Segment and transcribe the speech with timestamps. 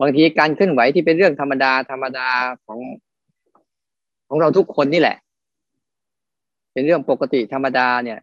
[0.00, 2.28] บางทีการเคลื่อนไหวที่เป็นเรื่องธรรมดาธรรมดา
[2.66, 2.78] ของ
[4.28, 5.16] ของเราทุกคนนี่แหละ
[6.72, 8.18] เป็นเรื่องปกติธรรมดาเนี่ย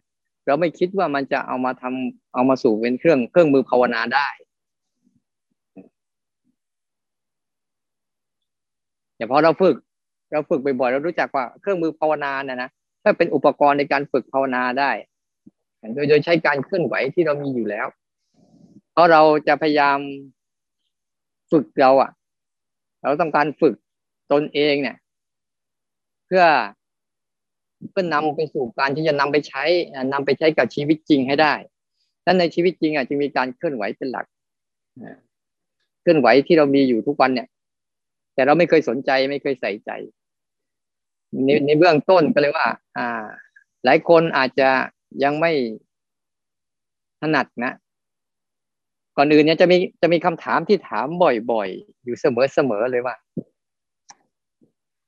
[0.46, 4.28] เราไม่คิดว่ามันจะเอามาทำเอามาสู่เป็นเครื่องเครื่องมือภาวนาได้
[9.16, 9.76] อย่างพอเราฝึก
[10.32, 12.70] เราฝึกบ่อยๆเรารู้จักว่าเครื่องมือภาวนาเนี่ยนะ
[13.02, 14.90] ถ้าเป็นอุปกรณ์ในการฝึกภาวนาได้
[15.94, 17.86] โดยโดยใช้การเคลื่อนไหวที่เรามีอยู่แล้ว
[18.92, 19.98] เพราะเราจะพยายาม
[21.50, 22.10] ฝึกเราอะ่ะ
[23.00, 23.74] เราต้องการฝึก
[24.32, 24.96] ตนเองเนี่ย
[26.26, 26.44] เพื่อ
[27.90, 29.64] เพื่อนำไปสู่การที่จะนำไปใช้
[30.12, 31.54] นำไปใช้กับชีวิตจริงให้ได้
[32.24, 34.26] และในชีวิตจริงอะจึงมีการเคลื่อนไหวเป็นหลัก
[36.00, 37.48] เคลื่อนไหวที่เรามีอยู่ทุกวันเนี่ย
[38.34, 39.90] แต่เราไม่เคยสนใจไม่เคยใส่ใจ
[41.44, 43.26] ในในเบื้องต้นก็เลยว่า อ่า
[43.84, 44.70] หลายคนอาจจะ
[45.24, 45.52] ยังไม่
[47.20, 47.72] ถนัดนะ
[49.16, 53.14] ก่อนอื่นเนี่ยจะมีจะมีคำถามที่ถามบ่อยๆ อยู่เสมอๆเลยว่า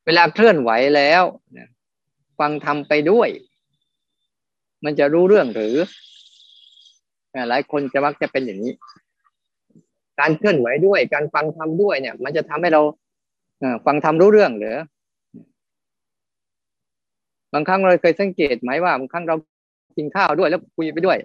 [0.07, 1.23] เวลาเคลื่อนไหวแล้ว
[2.39, 3.29] ฟังทำไปด้วย
[4.85, 5.75] มันจะรู้เรื่องหรือ
[7.49, 8.73] หลายคนจะมักจะเป็นอย่างนี้
[10.21, 12.83] การเคลื่อนไหวด้วย การฟังทำด้วยเนี่ย มันจะทำให้เรา
[13.87, 14.77] ฟังทำรู้เรื่องหรือ
[17.55, 19.37] บางครั้งเราเคยสังเกตไหมว่าบางครั้งเรา
[19.97, 21.19] กินข้าวด้วยแล้วคุยไปด้วย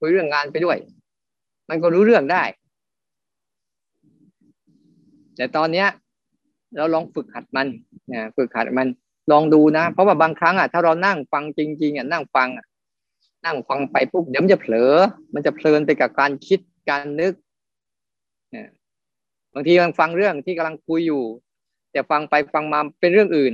[0.00, 0.76] คุยเรื่องงานไปด้วย
[1.68, 2.42] มันก็รู้เรื่องได้
[5.36, 5.88] แต่ตอนเนี้ย
[6.76, 7.68] เราลองฝึกหัดมัน
[8.12, 8.88] นะฝึกหัดมัน
[9.32, 12.66] ลองดูนะ เพราะว่าบางครั้งอะถ้าเรานั่งฟังจริง ๆอะนั่งฟังอะ
[13.44, 14.92] นั่งฟังไปปุ๊บเดี๋ยวมันจะเผลอ
[15.34, 17.34] มันจะเพลินไปกับการคิดการนึก
[19.54, 21.22] บางทีกำลังฟังเรื่องที่กำลังคุยอยู่
[21.92, 23.52] แต่ฟังไปฟังมาเป็นเรื่องอื่น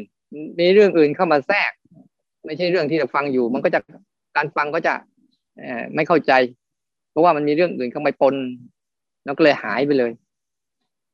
[0.60, 1.72] มีเรื่องอื่นเข้ามาแทรก
[2.46, 3.80] ไม่ใช่เรื่องที่เราฟังอยู่ มันก็จะ
[4.36, 4.94] การฟังก็จะ
[5.94, 6.33] ไม่เข้าใจ
[7.12, 8.34] เพราะว่ามันมีเรื่องอื่นเข้ามาปน
[9.24, 10.12] แล้วก็เลยหายไปเลย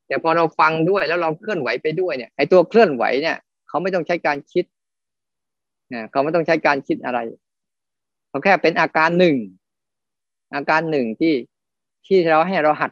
[0.06, 3.36] แต่พอเราฟังด้วยแล้วเราเคลื่อนไหวไปด้วยเนี่ยไอ้ตัวเคลื่อนไหวเนี่ย
[3.68, 4.64] เขาไม่ต้องใช้การคิด
[5.94, 7.18] นะเขาไม่ต้องใช้การคิดอะไร
[8.28, 9.36] เขาแค่เป็นอาการหนึ่ง
[10.54, 11.34] อาการหนึ่งที่
[12.06, 12.90] ที่เราให้เราหัด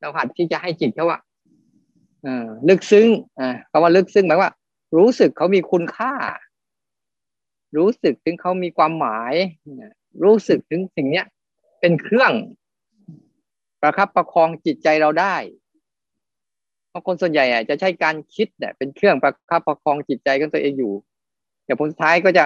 [0.00, 1.18] เราหัดที่จะให้จิตเขาว่า
[2.68, 3.08] ลึกซึ้ง
[3.38, 4.50] อ่าคำว่าลึกซึ้งหมายว่า
[4.96, 6.12] รู้สึกเขามีคุณค่า
[7.76, 9.34] รู้สึกถึงเขามีความหมาย
[10.24, 11.26] รู้สึกถึงสิ่งเนี้ย
[11.82, 12.32] เป็นเครื่อง
[13.82, 15.36] ประคับประคองจิตใจเราได้
[16.88, 20.92] เพราะคนส่วนใหญ่จะใช้การคิดเนี่ยเป็นเครื่องประคับประคองจิตใจของตัวเองอยู่
[21.64, 22.44] แต่ผลสุดท้ายก็จะ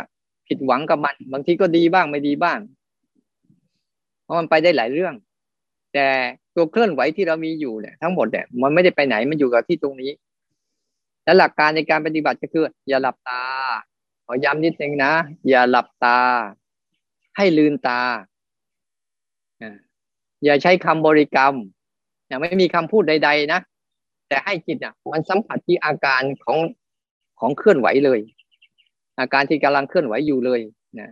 [0.48, 2.58] ผิดหวังกับมัน บางทีก็ดีบ้างไม่ดีบ้าง
[4.22, 5.14] เพราะมันไปได้หลายเรื่อง
[5.94, 6.06] แต่
[6.54, 10.10] ตัวเคลื่อนไหวที่เรามีอยู่เนี่ยทั้งหมดเนี่ยมันไม่ได้ไปไหนมันอยู่กับที่ตรงนี้
[11.24, 13.42] และหลักการในการปฏิบัติก็คือ อย่าหลับตา
[14.26, 15.12] ขอย้ำนิดนึงนะ
[15.48, 16.18] อย่าหลับตา
[17.36, 18.00] ให้ลืนตา
[20.44, 21.54] อย่าใช้คำบริกรรม
[22.28, 23.60] อย่าไม่มีคำพูดใด ๆ นะ
[24.28, 26.58] แต่ให้จิตอะ มันสัมผัสที่อาการของ
[27.40, 28.20] ของเคลื่อนไหวเลย
[29.20, 30.60] อาการที่กำลังเคลื่อนไหวอยู่เลย
[30.98, 31.10] นะ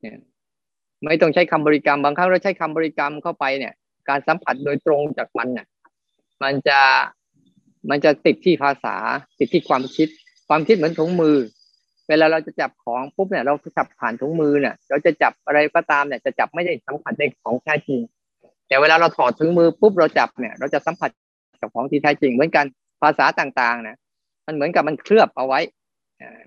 [0.00, 0.18] เนี่ย
[1.04, 3.74] ไม่ต้องใช้คำบริกรรมบางครั้งเราใช้คำบริกรรมเข้าไปเนี่ย
[4.08, 5.66] การสัมผัสโดยตรงจากมันเนี่ย
[6.42, 6.80] มันจะ
[7.90, 8.96] มันจะติดที่ภาษา
[9.38, 10.08] ติดที่ความคิด
[10.48, 11.36] ความคิดเหมือนถุงมือ
[12.10, 18.00] เวลาเราจะจับของปุ๊บเนี่ยเราจับผ่านถุงมือเนี่ยเราจะจับอะไรก็ตามเนี่ยจะจับไม่ได้สัมผัสได้ของแท้จริง
[18.68, 21.10] แต่เวลาเราถอดถุงมือปุ๊บเราจับเนี่ย เราจะสัมผัส
[21.60, 22.64] กับของที่แท้จริง เหมือนกัน
[23.02, 23.96] ภาษาต่างๆนี่ย
[24.46, 25.60] มันเหมือนกับมันเคลือบเอาไว้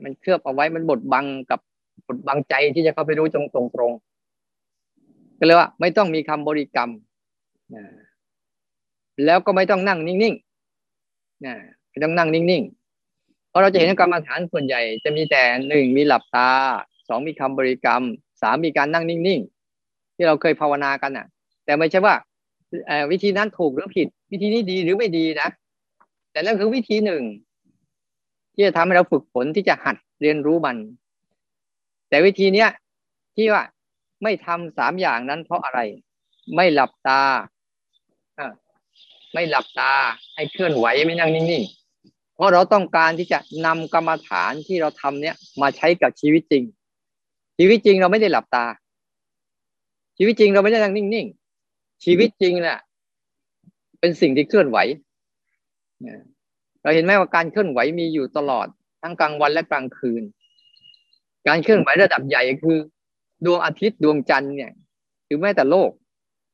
[0.03, 1.59] มันเคลือบเอาไว้มันบดบังกับ
[2.07, 3.91] บดบังใจที่จะเข้าไปรู้ตรงตรงตรง
[5.39, 6.89] ก็เลยว่า ไม่ต้องมีคำบริกรรม
[9.25, 12.82] แล้วก็ไม่ต้องนั่งนิ่งๆไม่ต้องนั่งนิ่งๆ
[13.53, 16.49] เพราะเราจะเห็นกรรมฐานส่วนใหญ่ จะมีแต่หนึ่งมีหลับตา
[17.07, 18.03] สองมีคำบริกรรม
[18.41, 21.27] สามมีการนั่งนิ่งๆ ที่เราเคยภาวนากันอะ
[21.65, 22.15] แต่ไม่ใช่ว่า
[23.11, 25.49] วิธีนั้นถูกหรือผิด วิธีนี้ดีหรือไม่ดีนะ
[26.31, 27.23] แต่นั่นคือวิธีหนึ่ง
[28.53, 30.77] ที่จะทำให้เราฝึกฝนที่จะหัดเรียนรู้มัน
[32.09, 32.69] แต่วิธีเนี้ย
[33.35, 33.63] ที่ว่า
[34.23, 35.79] ไม่ทำสามอย่างนั้นเพราะอะไร
[36.55, 37.21] ไม่หลับตา
[39.33, 39.91] ไม่หลับตา
[40.35, 41.82] ให้เคลื่อนไหวไม่นั่งนิ่งๆ
[42.35, 46.63] เพราะเราต้องการที่จะนำกรรมฐานที่เราทำเนี้ยมาใช้กับชีวิตจริง
[47.57, 48.65] ชีวิตจริงเราไม่ได้หลับตา
[50.17, 52.77] ชีวิตจริงเราไม่ได้นั่งนิ่งๆชีวิตจริงแหละ
[53.99, 54.77] เป็นสิ่งที่เคลื่อนไหว
[56.81, 58.67] เราเห็นไหมว่าการเคลื่อนไหวมีอยู่ตลอด
[59.01, 60.23] ทั้งกลางวันและกลางคืน
[61.47, 62.77] การเคลื่อนไหวระดับใหญ่คือ
[63.45, 64.71] ดวงอาทิตย์ดวงจันทร์เนี่ย
[65.25, 65.89] หรือแม้แต่โลก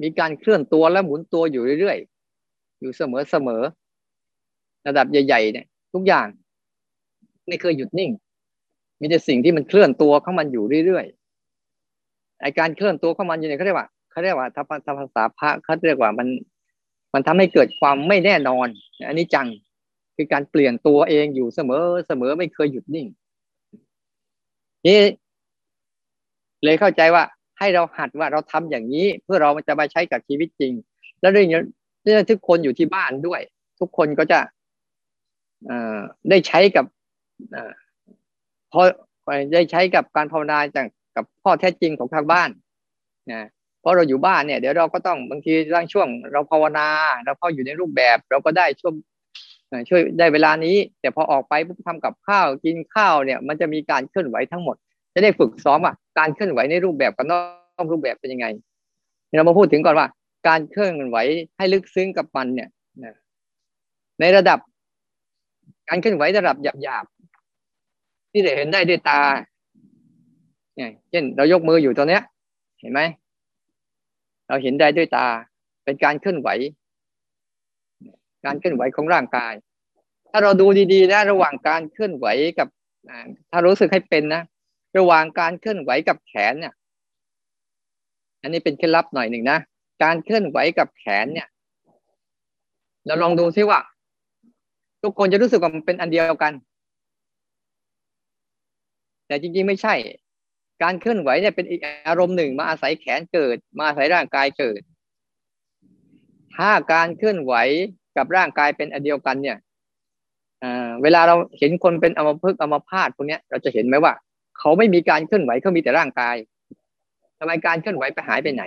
[0.01, 3.78] มีการเคลื่อนตัวและหมุนตัวอยู่เรื่อยๆอยู่เสมอๆ
[4.87, 6.27] ระดับใหญ่ๆเนี่ยทุกอย่าง
[7.47, 8.11] ไม่เคยหยุดนิ่ง
[8.99, 16.27] มีแต่สิ่งที่มันเคลื่อนตัวเข้ามันอยู่เรื่อยๆไอการเคลื่อนตัวเข้ามันอยู่เนี่ยเขาเรียกว่าเขาเรียกว่าถ้าภาษาพระเขาเรียกว่ามัน
[17.13, 18.67] มันทำให้เกิดความไม่แน่นอน
[19.07, 19.47] อันนี้จัง
[20.15, 23.07] คือการเปลี่ยนตัวเองอยู่เสมอเสมอไม่เคยหยุดนิ่ง
[24.87, 24.99] นี่
[26.63, 27.23] เลยเข้าใจว่า
[27.59, 30.73] ให้เราหัดว่าเราทำอย่างนี้ เพื่อเราจะมาใช้กับชีวิตจริง
[31.21, 31.59] แล้วเรื่องนี้
[32.29, 33.41] ทุกคนอยู่ที่บ้านด้วย
[33.79, 34.39] ทุกคนก็จะ
[36.29, 36.85] ได้ใช้กับ
[38.71, 38.81] พอ
[39.53, 42.49] ได้ใช้กับการภาวนาจากกับพ่อแท้จริงของทางบ้าน
[43.31, 43.47] นะ
[43.81, 46.87] เพราะเราอยู่บ้านเนี่ยเดี๋ยวเราก็ต้องบางทีร่างช่วง เราภาวนา
[47.25, 48.93] เราเข้าอยู่ในรูปแบบ เราก็ได้ช่วง
[49.89, 54.75] ช่วยได้เวลานี้ แต่พอออกไปปุ๊บทำกับข้าวกินข้าวเนี่ย มันจะมีการเคลื่อนไหวทั้งหมด
[55.13, 58.47] จะได้ฝึกซ้อมว่าการเคลื่อนไหวในรูปแบบกับนอกรูปแบบเป็นยังไง
[59.37, 60.07] เรามาพูดถึงก่อนว่า
[60.47, 61.17] การเคลื่อนไหว
[61.57, 62.69] ให้ลึกซึ้งกับมันเนี่ย
[64.19, 64.59] ในระดับ
[65.89, 69.21] การเคลื่อนไหวระดับหยาบๆที่ได้เห็นได้ด้วยตา
[70.75, 72.23] เนี่ยเช่น เรายกมืออยู่ตรงเนี้ย
[72.79, 73.01] เห็นไหม
[74.47, 75.27] เราเห็นได้ด้วยตา
[75.83, 76.49] เป็นการเคลื่อนไหว
[78.45, 79.53] การเคลื่อนไหวของร่างกาย
[80.31, 82.27] ถ้าเราดูดีๆนะระหว่างการเคลื่อนไหว
[82.59, 82.67] กับ
[83.51, 84.43] ถ้ารู้สึกให้เป็นนะ
[84.97, 86.73] ระหว่างการเคลื่อนไหวกับแขนเนี่ย
[88.41, 89.59] อันนี้เป็นเคล็ดลับหน่อยหนึ่งนะ
[90.03, 91.47] การเคลื่อนไหวกับแขนเนี่ย
[93.05, 93.79] เราลองดูซิว่า
[95.03, 96.53] ทุกคนจะรู้สึกว่ามันเป็นอันเดียวกัน
[99.27, 99.95] แต่จริงๆไม่ใช่
[100.83, 104.81] การเคลื่อนไหวเนี่ยเป็นอีกอารมณ์หนึ่งมาอาศัยแขนเกิด มาอาศัยร่างกายเกิด
[106.55, 107.53] ถ้าการเคลื่อนไหว
[108.17, 109.57] กับร่างกายเป็นอันเดียวกันเนี่ย
[111.03, 114.13] เวลาเราเห็นคนเป็นอมพฤกอมพาตพวกนี้เราจะเห็นไหมว่า
[114.57, 116.35] เขาไม่มีการเคลื่อนไหวเขามีแต่ร่างกาย
[117.39, 118.63] ทำไมการเคลื่อนไหวไปหายไปไหน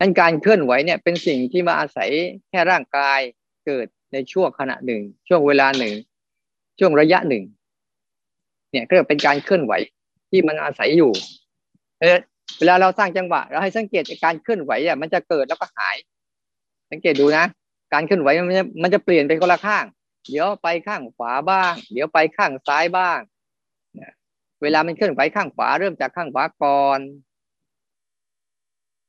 [0.00, 2.10] นั่นการเคลื่อนไหวเนี่ยเป็นสิ่งที่มาอาศัย
[2.50, 3.20] แค่ร่างกาย
[3.66, 5.94] เกิด ในช่วงขณะหนึ่ง ช่วงเวลาหนึ่ง
[6.78, 7.44] ช่วงระยะหนึ่ง
[8.70, 9.72] เนี่ยก็เป็นการเคลื่อนไหว
[10.30, 11.12] ที่มันอาศัยอยู่
[12.00, 12.16] เออ
[12.58, 15.96] เวลาเราสร้างจังหวะ เราให้สังเกตการเคลื่อนไหวอะมันจะเกิดแล้วก็หาย
[16.90, 17.44] สังเกตดูนะ
[17.92, 19.84] การเคลื่อนไหวมันจะมันจะเปลี่ยนไปคนละข้าง
[20.28, 23.18] เดี๋ยวไปข้างขวาบ้าง เดี๋ยวไปข้างซ้ายบ้าง
[24.62, 27.00] เวลามันเคลื่อนไหวข้างขวาเริ่มจากข้างขวาก่อน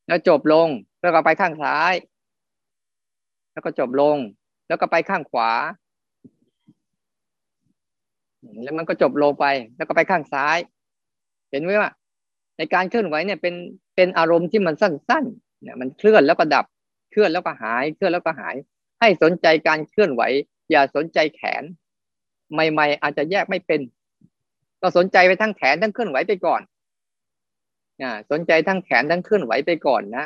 [0.08, 0.70] แล้วจบลง
[1.02, 1.94] แล้วก็ไปข้างซ้าย
[3.52, 4.18] แล้วก็จบลง
[4.70, 5.52] แล้วก็ไปข้างขวา
[8.64, 9.46] แล้วมันก็จบลงไป
[9.78, 10.58] แล้วก็ไปข้างซ้าย
[11.50, 11.92] เห็นไหมว่า
[12.58, 13.56] ในการเคลื่อนไหวเนี่ยเป็น
[13.96, 16.66] เป็นอารมณ์ที่มันสั้นๆเนี่ยมันเคลื่อนแล้วก็ดับ
[17.12, 18.56] เคลื่อนแล้วก็หาย เคลื่อนแล้วก็หาย
[19.00, 20.22] ให้สนใจการเคลื่อนไหว
[20.72, 21.64] อย่าสนใจแขน
[22.54, 23.82] ใหม่ ๆ อาจจะแยกไม่เป็น
[24.82, 26.62] ก็สนใจไปทั้งแขนทั้งเคลื่อนไหวไปก่อน
[28.02, 30.26] นะสนใจทั้งแขนทั้งเคลื่อนไหวไปก่อนนะ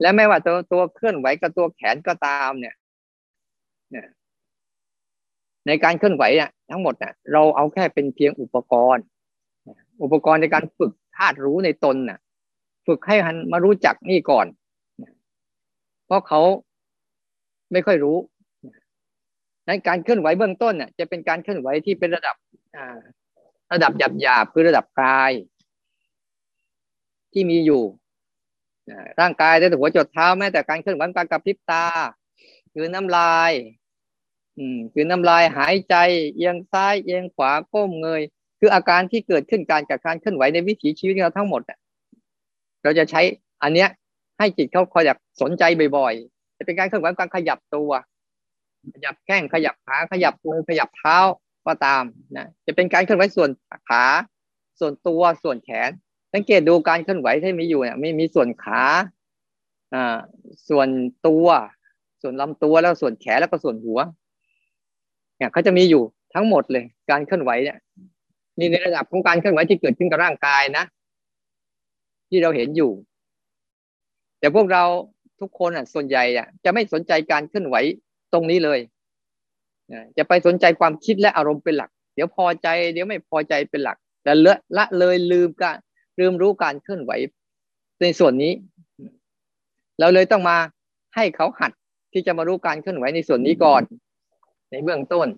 [0.00, 2.74] และไม่ว่าตัวตัวเคลื่อนไหวกับตัวแขนก็ตามเนี่ย
[5.66, 9.04] ในการเคลื่อนไหวเนี่ยทั้งหมดเนี่ยเราเอาแค่เป็นเพียงอุปกรณ์
[10.02, 12.18] อุปกรณ์ในการฝึกธาตุรู้ในตนน่ะ
[12.86, 14.46] ฝึกให้หันมารู้จักนี่ก่อน
[16.06, 16.40] เพราะเขา
[17.72, 18.16] ไม่ค่อยรู้
[19.66, 22.36] ในการเคลื่อนไหวเบื้องต้นเนี่ยจะเป็นการเคลื่อนไหวที่เป็นระดับ
[23.72, 25.32] ระดับหยาบหยาบคือระดับกาย
[27.32, 27.82] ที่มีอยู่
[29.20, 31.84] ร่างกายตั้งแต่หัวจดเท้าแม้แต่การเคลื่อนไหวการกระพริบตา
[32.72, 33.52] คือน้ำลาย
[34.58, 35.94] อืมคือน้ำลายหายใจ
[36.36, 38.22] เอียงซ้ายเอียงขวาก้มเงย
[38.58, 41.62] คืออาการที่เกิดขึ้นการจากการเคลื่อนไหวในวิถีชีวิตเราทั้งหมด
[42.82, 43.20] เราจะใช้
[43.62, 43.88] อันเนี้ย
[44.38, 45.62] ให้จิตเขาคอยอยากสนใจ
[45.96, 47.90] บ่อยๆจะเป็นการเคลื่อนไหวการขยับตัว
[48.94, 51.18] ขยับแข้งขยับขาขยับมือขยับเท้า
[51.66, 52.02] ก็ตาม
[52.36, 53.50] นะจะเป็นการเคลื่อนไหวส่วน
[53.88, 54.04] ขา
[54.80, 55.90] ส่วนตัวส่วนแขน
[56.32, 58.82] สังเกตดูการเคลื่อนไหวที่มีอยู่เนี่ยไม่มีส่วนขา
[59.94, 60.16] อ่า
[60.68, 60.88] ส่วน
[61.26, 61.46] ตัว
[62.22, 63.98] ส่วนลำตัวแล้วส่วนแขนแล้วก็ส่วนหัว
[65.44, 66.02] เนี่ยเขาจะมีอยู่
[66.34, 67.78] ทั้งหมดเลย การเคลื่อนไหวเนี่ย
[68.58, 70.84] นี่ในระดับของการเคลื่อนไหวที่เกิดขึ้นกับร่างกายนะ
[72.28, 72.90] ที่เราเห็นอยู่
[74.38, 74.84] แต่พวกเรา
[75.40, 77.76] ทุกคนอะส่วนใหญ่อะจะไม่สนใจการเคลื่อนไหว
[78.32, 78.78] ตรงนี้เลย
[80.18, 85.76] จะไปสนใจความคิดและอารมณ์เป็นหลัก เดี๋ยวพอใจ เดี๋ยวไม่พอใจเป็นหลัก แต่เลอะละเลยลืมการ
[86.18, 87.12] ลืมรู้การเคลื่อนไหว
[88.02, 88.52] ในส่วนนี้
[90.00, 90.56] เราเลยต้องมา
[91.14, 91.72] ให้เขาหัด
[92.12, 93.82] ที่จะมารู้การเคลื่อนไหวในส่วนนี้ก่อน
[94.74, 95.28] ในเบื้องต้น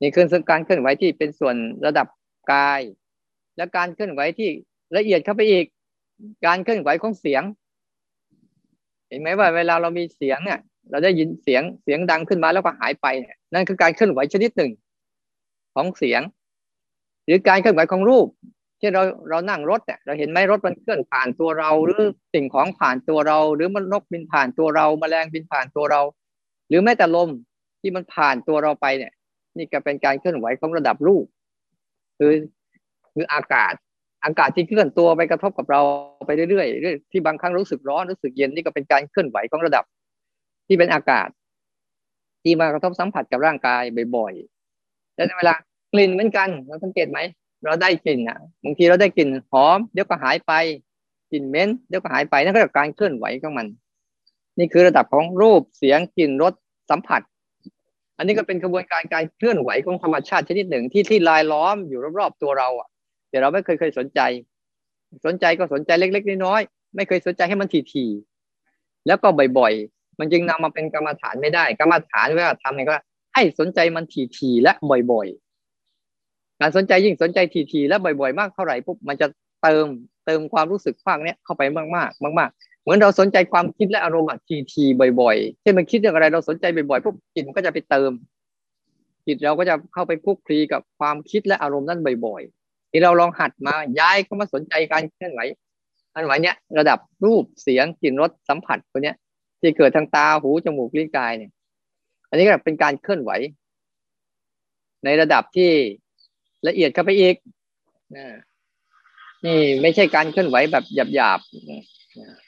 [0.00, 2.06] นี่คือการเคลื่อนไหวที่เป็นส่วนระดับ
[2.52, 2.80] กาย
[3.56, 4.50] และการเคลื่อนไหวที่
[4.96, 5.66] ละเอียดเข้าไปอีก
[6.46, 7.42] การเคลื่อนไหวของเสียง
[9.08, 10.60] เห็นไหมว่าเวลาเรามีเสียงเนี่ย
[10.90, 13.06] เราได้ยินเสียงเสียงดังขึ้นมาแล้วก็หายไป
[13.52, 14.72] นั่นคือการเคลื่อนไหวชนิดหนึ่ง
[15.74, 16.20] ของเสียง
[17.26, 18.26] หรือการเคลื่อนไหวของรูป
[18.80, 22.02] ที่เราเรานั่งรถเนี่ยเราเห็นไหมรถมันเคลื่อนผ่านตัวเราหรือ
[22.34, 26.00] สิ่งของผ่านตัวเรา หรือมันนกบินผ่านตัวเราแมลงบินผ่านตัวเรา
[26.68, 27.30] หรือแม้แต่ลม
[27.88, 29.12] ที่มันผ่านตัวเราไปเนี่ย
[29.56, 31.24] นี่ก็เป็นการเคลื่อนไหวของระดับรูป
[32.18, 32.32] คือ
[33.14, 33.72] คืออากาศ
[34.24, 35.80] อากาศที่เคลื่อนตัวไปกระทบกับเรา
[36.26, 39.84] ไปเรื่อยๆที่บางครั้งรู้สึกร้อนรู้สึกเย็นนี่ก็เป็นการเคลื่อนไหวของระดับ
[40.66, 41.28] ที่เป็นอากาศ
[42.42, 43.82] ที่มากระทบสัมผัสกับร่างกาย
[44.16, 45.54] บ่อยๆแล้วในเวลา
[45.92, 47.18] กลิ่นเหมือนกันเราสังเกตไหม
[47.64, 50.52] เราได้กลิ่นอะบางทีเราได้กลิ่นหอมเดี๋ยวก็หายไป
[51.30, 53.66] กลิ่นเหม็นเดี๋ยวก็หายไปนั่นก็คือการเคลื่อนไหวของมัน
[54.58, 56.52] นี่คือระดับของรูปเสียงกลิ่นรส
[56.90, 57.20] สัมผัส
[58.18, 62.88] อันนี้ก็เป็นกระบวนการการเคลื่อนไหวของธรรมชาติชนิดหนึ่งที่ที่ลายล้อมอยู่รอบๆตัวเราอะ
[63.30, 64.20] แต่เราไม่เคยเคยสนใจ
[65.26, 72.96] สนใจก็สนใจเล็ก ๆ น้อยๆไม่เคยสนใจให้มันถี่ๆแล้วก็บ่อยๆ มันจึงนำมาเป็นกรรมฐานไม่ได้ กรรมฐานเวลาทำเนี่ยก็
[73.34, 74.04] ให้สนใจมัน
[74.38, 74.72] ถี่ๆและ
[75.12, 77.38] บ่อยๆ การสนใจยิ่งสนใจ
[77.72, 79.26] ถี่ๆและบ่อยๆ มากเท่าไหร่ปุ๊บมันจะ
[79.62, 79.86] เติม
[80.26, 84.30] เติมความรู้สึกภาคเนี้ยเข้าไปมากๆ มากๆ มือนเราสนใจความคิดและอารมณ์
[84.72, 88.10] ทีๆบ่อยๆเช่นมันคิดเรื่องอะไรเราสนใจบ่อยๆปุ๊บจิตมันก็จะไปเติม
[89.26, 95.40] จิตเราก็จะเข้าไปคุกคลีกับความคิดและอารมณ์นั้นบ่อยๆที่เราลองหัดมาย้ายเข้ามาสนใจการเคลื่อนไหว
[96.14, 99.16] อันไหวเนี้ยระดับรูปเสียงกลิ่นรสสัมผัสตัวเนี้ย
[99.60, 101.50] ที่เกิดทางตาหูจมูกลิ้นกายเนี่ย
[102.28, 103.30] อันนี้ก็เป็นการเคลื่อนไหว
[105.04, 105.70] ในระดับที่
[106.68, 107.36] ละเอียดเข้าไปอีก
[109.44, 111.97] นี่ไม่ใช่การเคลื่อนไหวแบบหยาบๆ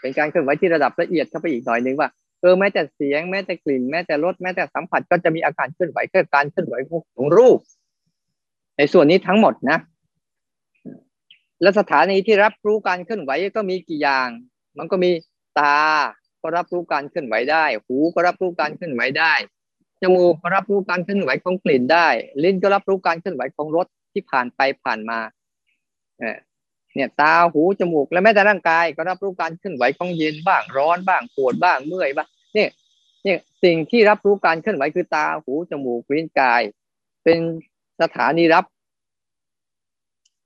[0.00, 2.08] เป็นการเคลื่อนไหวที่ระดับละเอียดเข้าไปอีกหน่อยนึงว่า
[2.40, 6.74] เออแม้แต่เสียงแม้แต่กลิ่นแม้แต่รสแม้แต่สัมผัสก็จะมีอาการเคลื่อนไหวเกิดการเคลื่อนไหว
[7.16, 7.58] ของรูป
[8.76, 9.78] ในส่วนนี้ทั้งหมดนะ
[11.62, 14.28] และสถานีที่รับรู้การเคลื่อนไหวก็มีกี่อย่าง
[14.78, 15.10] มันก็มี
[15.58, 15.78] ตา
[16.42, 19.34] ก็รับรู้การเคลื่อนไหวได้ หูก็รับรู้การเคลื่อนไหวได้
[20.02, 22.08] จมูกก็รับรู้การเคลื่อนไหวของกลิ่นได้
[22.42, 25.18] ลิ้นก็รับรู้การเคลื่อนไหวของรสที่ผ่านไปผ่านมา
[26.94, 32.68] เนี่ยตาหูจมูกและแม้แต่ร่างกายก็รับรู้การเคลื่อนไหวของเย็นบ้างร้อนบ้างปวดบ้างเมื่อยบ้างเนี่ย
[33.24, 36.62] เนี่ยสิ่งที่รับรู้การเคลื่อนไหวคือตาหูจมูกลิ้นกาย
[37.24, 37.38] เป็น
[38.00, 38.64] สถานีรับ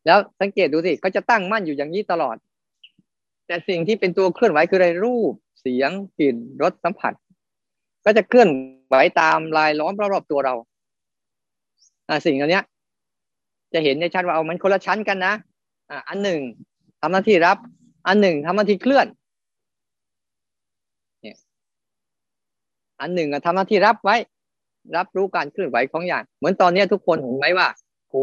[0.06, 2.36] แล้วสังเกตดูสิเขาจะตั้งมั่นอยู่อย่างนี้ตลอด
[3.46, 7.12] แต่สิ่งที่เป็นตัวเคลื่อนไหวคืออะไรรูปเสียงกลิ่นรสสัมผัส
[8.04, 8.48] ก็จะเคลื่อน
[8.86, 10.54] ไหวตามลายล้อมรอบๆตัวเรา
[12.08, 12.60] อ่าสิ่งเหล่านี้
[13.72, 15.34] จะเห็นในชั้นว่าเอามันคนละชั้นกันนะ
[16.08, 16.40] อันหนึ่ง
[17.00, 17.58] ทำหน้าที่รับ
[18.06, 19.06] อันหนึ่งทำหน้าที่เคลื่อน
[21.22, 21.36] เนี่ย
[23.00, 24.16] อันหนึ่งทำหน้าที่รับไว้
[24.96, 27.68] รับรู้การเคลื่อนไหวของอย่าง เหมือนตอนนี้ทุกคนเห็นไหมว่า
[28.10, 28.22] หู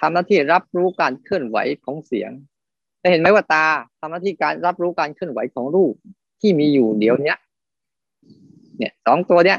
[0.00, 2.30] ทำหน้าที่รับรู้การเคลื่อนไหวของเสียง
[3.00, 3.64] แต่เห็นไหมว่าตา
[4.00, 5.94] ทำหน้าที่การรับรู้การเคลื่อนไหวของรูป
[6.40, 7.34] ที่มีอยู่เดี๋ยวนี้
[8.78, 9.58] เนี่ยสองตัวเนี้ย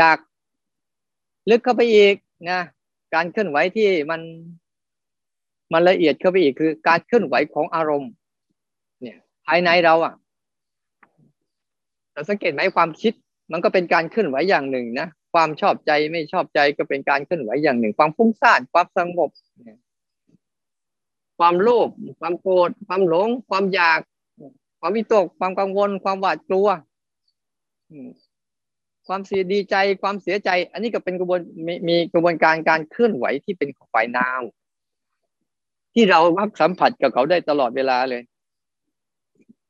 [0.00, 0.16] จาก
[1.50, 2.14] ลึกเข้าไปอีก
[2.50, 2.60] นะ
[3.14, 4.20] การเคลื่อนไหวที่มัน
[5.72, 8.12] มันละเอียดเข้าไปอีกคือ การเคลื่อนไหวของอารมณ์
[9.00, 10.14] เนี่ยภายในเราอะ
[12.12, 13.12] เราสังเกตไหมความคิด
[13.52, 19.30] มันก็เป็นการเคลื่อนไหวอย่างหนึ่งนะความชอบใจไม่ชอบใจก็เป็นการเคลื่อนไหวอย่างหนึ่ง ความฟุ้งซ่านความสงบ
[21.38, 21.88] ความโลภ
[22.20, 24.00] ความโกรธความหลง ความอยาก
[24.80, 26.68] ความวิตก ความกังวล ความหวาดกลัว
[29.06, 34.40] ความเสียดีใจ ความเสียใจ อันนี้ก็เป็นกระบวนมีมีกระบวนการการเคลื่อนไหวที่เป็นฝ่ายนาม
[35.98, 38.22] ที่เรามักสัมผัสกับเขาได้ตลอดเวลาเลย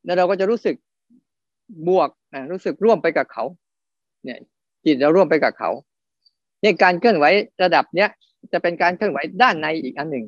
[0.04, 0.76] แล้วเราก็จะรู้สึก
[1.88, 2.10] บวก
[2.52, 3.44] รู้สึกร่วมไปกับเขา
[4.24, 4.38] เนี่ย
[4.84, 5.70] จิตเราร่วมไปกับเขา
[6.60, 7.24] เนี่ยการเคลื่อนไหว
[7.62, 8.08] ระดับเนี้ย
[8.52, 10.24] จะเป็นการเคลื่อนไหวด้านในอีกอันหนึ่ง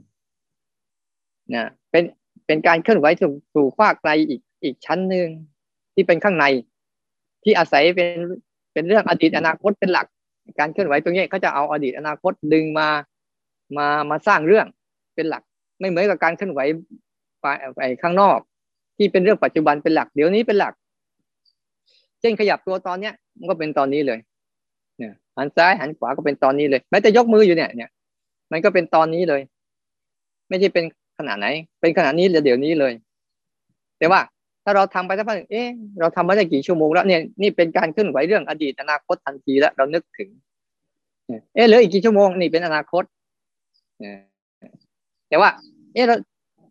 [1.54, 2.04] นะเป็น
[2.46, 5.28] เป็นการเคลื่อนไหวสู่สู่ภาคในอีกอีกชั้นหนึ่ง
[5.94, 6.44] ที่เป็นข้างใน
[7.44, 8.18] ที่อาศัยเป็น
[8.72, 10.06] เป็นเรื่องอดีตอนาคตเป็นหลัก
[10.58, 12.88] การเคลื่อนไหวตรงนี้เขาจะเอาอดีตอนาคตดึงมา
[13.76, 14.66] มามาสร้างเรื่อง
[15.14, 15.42] เป็นหลัก
[15.80, 16.60] ไม่เหมือนกับการเคลื่อนไหว
[17.76, 18.38] ไปข้างนอก
[18.96, 20.74] ที่เป็นเรื่องปัจจุบันเป็นหลัก เดี๋ยวนี้เป็นหลัก
[22.20, 24.18] เช่นขยับตัวตอนเนี้ย มันก็เป็นตอนนี้เลย
[24.98, 27.90] เนี่ยหันซ้ายหันขวาก็เป็นตอนนี้เลยแม้แต่ยกมืออยู่เนี่ยเนี่ย
[28.52, 29.40] มันก็เป็นตอนนี้เลย
[30.48, 30.84] ไม่ใช่เป็น
[31.18, 31.46] ขนาดไหน
[31.80, 32.92] เป็นขนาดนี้เดี๋ยวนี้เลย
[33.98, 34.20] แต่ว่า
[34.64, 35.68] ถ้าเราทำไปสักพักเอ๊ะ
[36.00, 40.28] เราทำมาได้กี่ชั่วโมงแล้วเนี่ยนี่เป็นการเคลื่อนไหวเรื่องอดีตอนาคตทันทีแล้วเรานึกถึง
[41.54, 43.04] เอ๊ะเหลืออีกกี่ชั่วโมงนี่เป็นอนาคต
[45.28, 45.50] แต่ว่า
[45.92, 46.16] เออเรา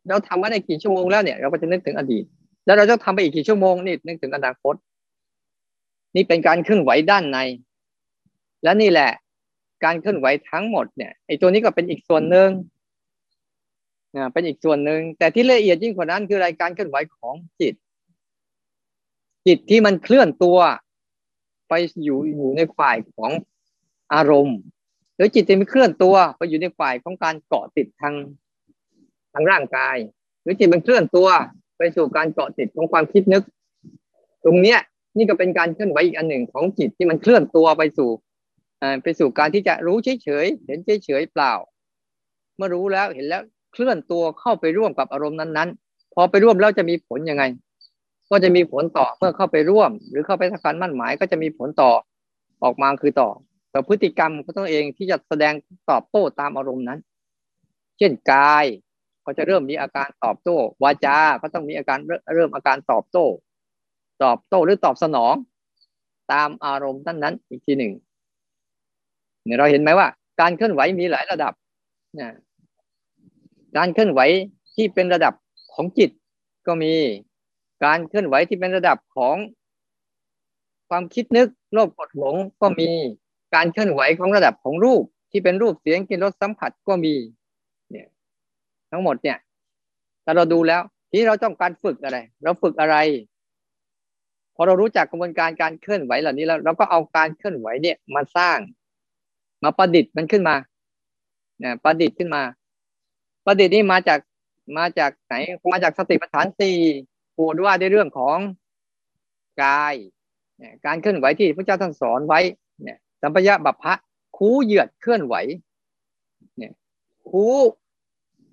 [0.10, 2.24] เราทำมาได้กี่ชั่วโมงแล้วเนี่ย เราก็จะนึกถึงอดีต
[2.66, 4.76] แล้วเราจะทำไปอีกกี่ชั่วโมงนี่นึกถึงอนาคต
[6.16, 7.38] นี่เป็นการเคลื่อนไหวด้านใน
[8.64, 9.12] และนี่แหละ
[9.84, 12.50] การเคลื่อนไหวทั้งหมดเนี่ยไอ้ตัวนี้ก็เป็นอีกส่วนหนึ่ง
[14.16, 17.74] นะเป็นอีกส่วนหนึ่งแต่ที่ละเอียดยิ่งกว่านั้นคือรายการเคลื่อนไหวของจิต
[19.48, 20.58] จิตที่มันเคลื่อนตัว
[21.70, 21.74] ไป
[22.04, 23.32] อยู่อยู่ในฝ่ายของ
[24.14, 24.60] อารมณ์
[25.16, 29.98] หรือจิตจะมีเคลื่อนตัวไปอยู่ในฝ่ายของการเกาะติดทางางร่างกาย
[30.42, 31.28] หรือจิตมันเคลื่อนตัว
[31.78, 33.44] ไปสู่การเกาะติดของความคิดนึก
[34.44, 34.80] ตรงเนี้ย
[35.18, 38.10] นี่ก็เป็นการเคลื่อนไหวอีกอันหนึ่งของจิตที่มันเคลื่อนตัวไปสู่
[39.04, 41.54] ไปสู่การที่จะรู้เฉยเฉยเห็นเฉยเฉยเปล่า
[42.58, 43.42] เมื่อรู้แล้วเห็นแล้ว
[43.74, 47.44] เคลื่อนตัวเข้าไปร่วมกับอารมณ์นั้นๆ พอไปร่วมแล้วจะมีผลยังไง
[48.30, 51.92] ก็จะมีผลต่อเมื่อเข้าไปร่วม หรือเข้าไปสักการมั่นหมายก็จะมีผลต่อ
[52.64, 53.30] ออกมาคือต่อ
[53.74, 55.54] ต่อพฤติกรรมของตัวเองที่จะแสดง
[55.90, 57.00] ตอบโต้ตามอารมณ์นั้น
[57.98, 58.66] เช่นกาย
[59.28, 61.98] ก็จะเริ่มมีอาการตอบโต้ วาจาก็ต้องมีอาการ
[62.36, 63.26] เริ่มอาการตอบโต้
[64.24, 65.34] ตอบโต้หรือตอบสนอง
[66.32, 67.94] ตามอารมณ์นั้นนั้นอีกทีหนึ่ง
[69.46, 70.08] เนี่ยเราเห็นไหมว่า
[70.42, 71.54] การเคลื่อนไหวมีหลายระดับ
[72.20, 72.30] นะ
[73.78, 74.20] การเคลื่อนไหว
[74.76, 75.34] ที่เป็นระดับ
[75.74, 76.10] ของจิต
[76.68, 76.94] ก็มี
[77.86, 79.36] การเคลื่อนไหวที่เป็นระดับของ
[80.90, 82.90] ความคิดนึกโลภกดหลงก็มี
[83.56, 87.14] การเคลื่อนไหวของระดับของรูปที่เป็นรูปเสียงกลิ่นรสสัมผัสก็มี
[88.92, 89.38] ทั้งหมดเนี่ย
[90.26, 92.96] ถ้าเราดูแล้วที่เราต้องการฝึกอะไร เราฝึกอะไร
[94.56, 98.58] พอเรารู้จักกระบวนการการเคลื่อนไหวเหล่านี้แล้ว เราก็เอาการเคลื่อนไหวเนี่ยมาสร้าง
[99.64, 100.56] มาประดิษฐ์มันขึ้นมา
[101.60, 102.42] เนี่ยประดิษฐ์ขึ้นมา
[103.46, 104.20] ประดิษฐ์นี่มาจาก
[104.78, 105.34] มาจากไหน
[105.72, 106.78] มาจากสติปัฏฐานสี่
[107.36, 108.38] พูดว่าในเรื่องของ
[109.64, 109.96] กาย
[110.86, 112.40] การเคลื่อนไหวที่พระเจ้าท่านสอนไว้
[112.84, 113.94] เนี่ยสัมปยะบัพพะ
[114.38, 115.36] คูเหยียดเคลื่อนไหว
[116.58, 116.74] เนี่ย
[117.30, 117.46] คู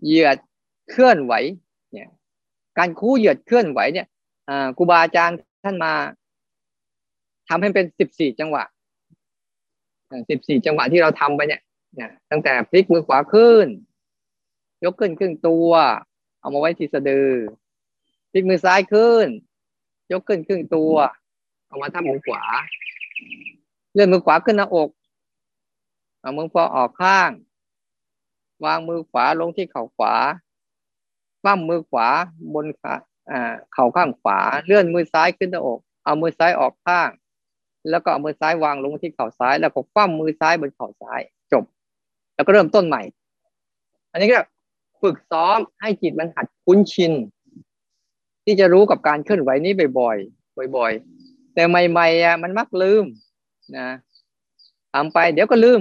[0.04, 0.36] เหยียด
[0.90, 1.32] เคลื่อนไหว
[1.92, 2.08] เนี่ย
[2.78, 4.06] การคู่เหยียดเคลื่อนไหวเนี่ย
[4.76, 5.92] ครูบาอาจารย์ท่านมา
[7.48, 8.64] ทำให้เป็นสิบสี่จังหวะ
[10.30, 11.60] สิบสี่จังหวะที่เราทำไปเนี่ย
[11.94, 13.66] เนี่ยตั้งแต่พลิกมือขวาขึ้น
[14.84, 15.70] ยกขึ้นครึ่งตัว
[16.40, 17.30] เอามาไว้ที่สะดือ
[18.32, 19.26] พลิกมือซ้ายขึ้น
[20.12, 20.94] ยกขึ้นครึ่งตัว
[21.68, 22.42] เอามาทับมือขวา
[23.92, 24.90] เลื่อนมือขวาขึ้นหน้าอก
[26.20, 27.30] เอามือขวาออกข้าง
[28.64, 30.14] วางมือขวาลงที่เข่าขวา
[31.44, 32.08] ปั้มมือขวา
[32.54, 32.94] บนขา
[33.30, 37.10] อ่าเข่าข้างขวา เลื่อนมือซ้ายขึ้นหน้าอก เอามือซ้ายออกข้าง
[37.90, 41.20] แล้วก็เอามือซ้ายวางลงที่เข่าซ้าย แล้วก็คว่ำมือซ้ายบนเข่าซ้าย
[41.52, 41.64] จบ
[42.34, 43.02] แล้วก็เริ่มต้นใหม่
[44.10, 44.40] อันนี้ก็
[45.02, 47.12] ฝึกซ้อมให้จิตมันหัดคุ้นชิน
[48.44, 53.04] ที่จะรู้กับการเคลื่อนไหวนี้บ่อยๆ บ่อยๆ แต่ใหม่ๆอะมันมักลืม
[53.76, 53.88] นะ
[54.92, 55.80] ทำไปเดี๋ยวก็ลืม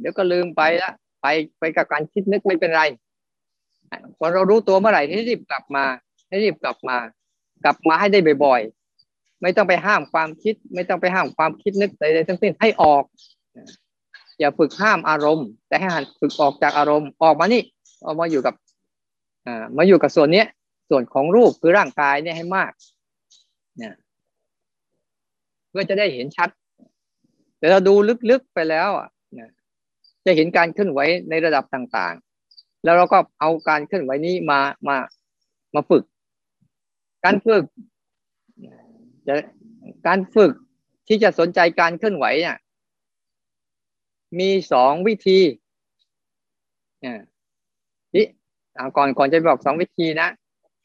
[0.00, 1.26] เดี๋ยวก็ลืมไปละ ไป
[1.58, 2.82] ไปกับการคิดนึกไม่เป็นไร
[4.18, 5.84] พอเรารู้ตัวเมื่อไหร่ให้รีบกลับมา
[6.28, 6.96] ให้รีบกลับมา
[7.64, 13.04] กลับมาให้ได้บ่อยๆ ไม่ต้องไปห้ามความคิด ไม่ต้องไปห้ามความคิดนึกใดๆทั้งสิ้นให้ออก
[14.38, 17.62] อย่าฝึกห้ามอารมณ์ แต่ให้หันฝึกออกจากอารมณ์ออกมานี่
[18.06, 18.54] ออกมาอยู่กับ
[19.46, 20.46] อ่ามาอยู่กับส่วนเนี้ย
[20.90, 22.72] ส่วนของรูปคือร่างกายเนี่ยให้มาก
[23.76, 23.94] เนี่ย
[25.68, 26.48] เพื่อจะได้เห็นชัด
[27.58, 27.94] แต่เราดู
[28.30, 29.08] ลึกๆไปแล้วอะ
[30.26, 34.96] จะเห็นการเคลื่อนไหวในระดับต่างๆ แล้วเราก็เอาการเคลื่อนไหวนี้มามา
[35.74, 36.02] มาฝึก
[37.24, 37.64] การฝึก
[39.26, 39.34] จะ
[40.06, 40.52] การฝึก
[41.08, 42.56] ที่จะสนใจการเคลื่อนไหวเนี่ย
[44.38, 45.40] มีสองวิธี
[47.00, 47.14] เนี่
[48.96, 50.28] ก่อนก่อนจะบอกสองวิธีนะ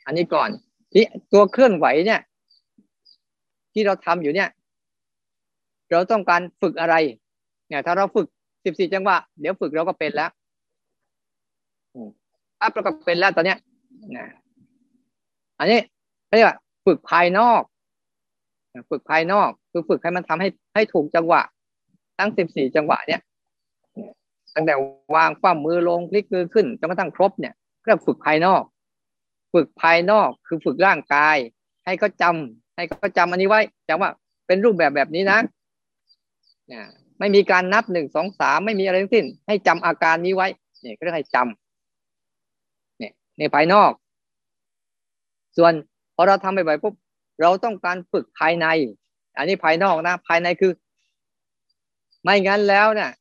[0.06, 0.50] อันนี้ก่อน
[0.94, 2.22] ที่ตัวเคลื่อนไหวเนี่ย
[3.74, 4.50] ที่เราทำอยู่เนี่ย
[5.92, 6.96] เราต้องการฝึกอะไร
[7.70, 8.28] เนี่ย ถ้าเราฝึก
[8.64, 10.32] สิบสี่จังหวะ เดี๋ยวฝึกเราก็เป็นแล้ว
[12.62, 13.58] อัพเราก็เป็นแล้วตอนเนี้ย
[14.18, 14.28] นะ
[15.60, 15.80] อันนี้
[16.36, 17.62] เรียกว่าฝึกภายนอก
[18.90, 21.42] ฝึกภายนอก คือฝึกให้มันทำให้ให้ถูกจังหวะ
[22.18, 23.22] ทั้งสิบสี่จังหวะเนี่ย
[24.56, 24.76] ตั้งแต่
[25.16, 28.64] วางคว่ำมือลงพลิกมือขึ้นจนกระทั่งครบเนี่ยก็ฝึกภายนอก
[29.54, 31.38] ฝึกภายนอกคือฝึกร่างกาย
[31.86, 32.36] ให้เขาจา
[32.76, 34.12] ให้เขาจาอันนี้ไว้จำว่า
[34.48, 35.40] เป็นรูปแบบแบบนี้นะ
[36.68, 36.86] เนี่ย
[37.22, 40.48] ไม่มีการนับหนึ่งสองสามไม่มีอะไรทั้งสิ้น ให้จำอาการนี้ไว้
[40.82, 43.92] เนี่ยก็เรียกให้จำเนี่ยในภายนอก
[45.58, 45.74] ส่วน
[46.16, 46.94] พอเราทำไปบ่อยปุ๊บ
[47.42, 48.68] เราต้องการฝึกภายใน
[49.38, 50.72] อันนี้ภายนอกนะภายในคือ
[52.24, 53.12] ไม่งั้นแล้วเนี่ย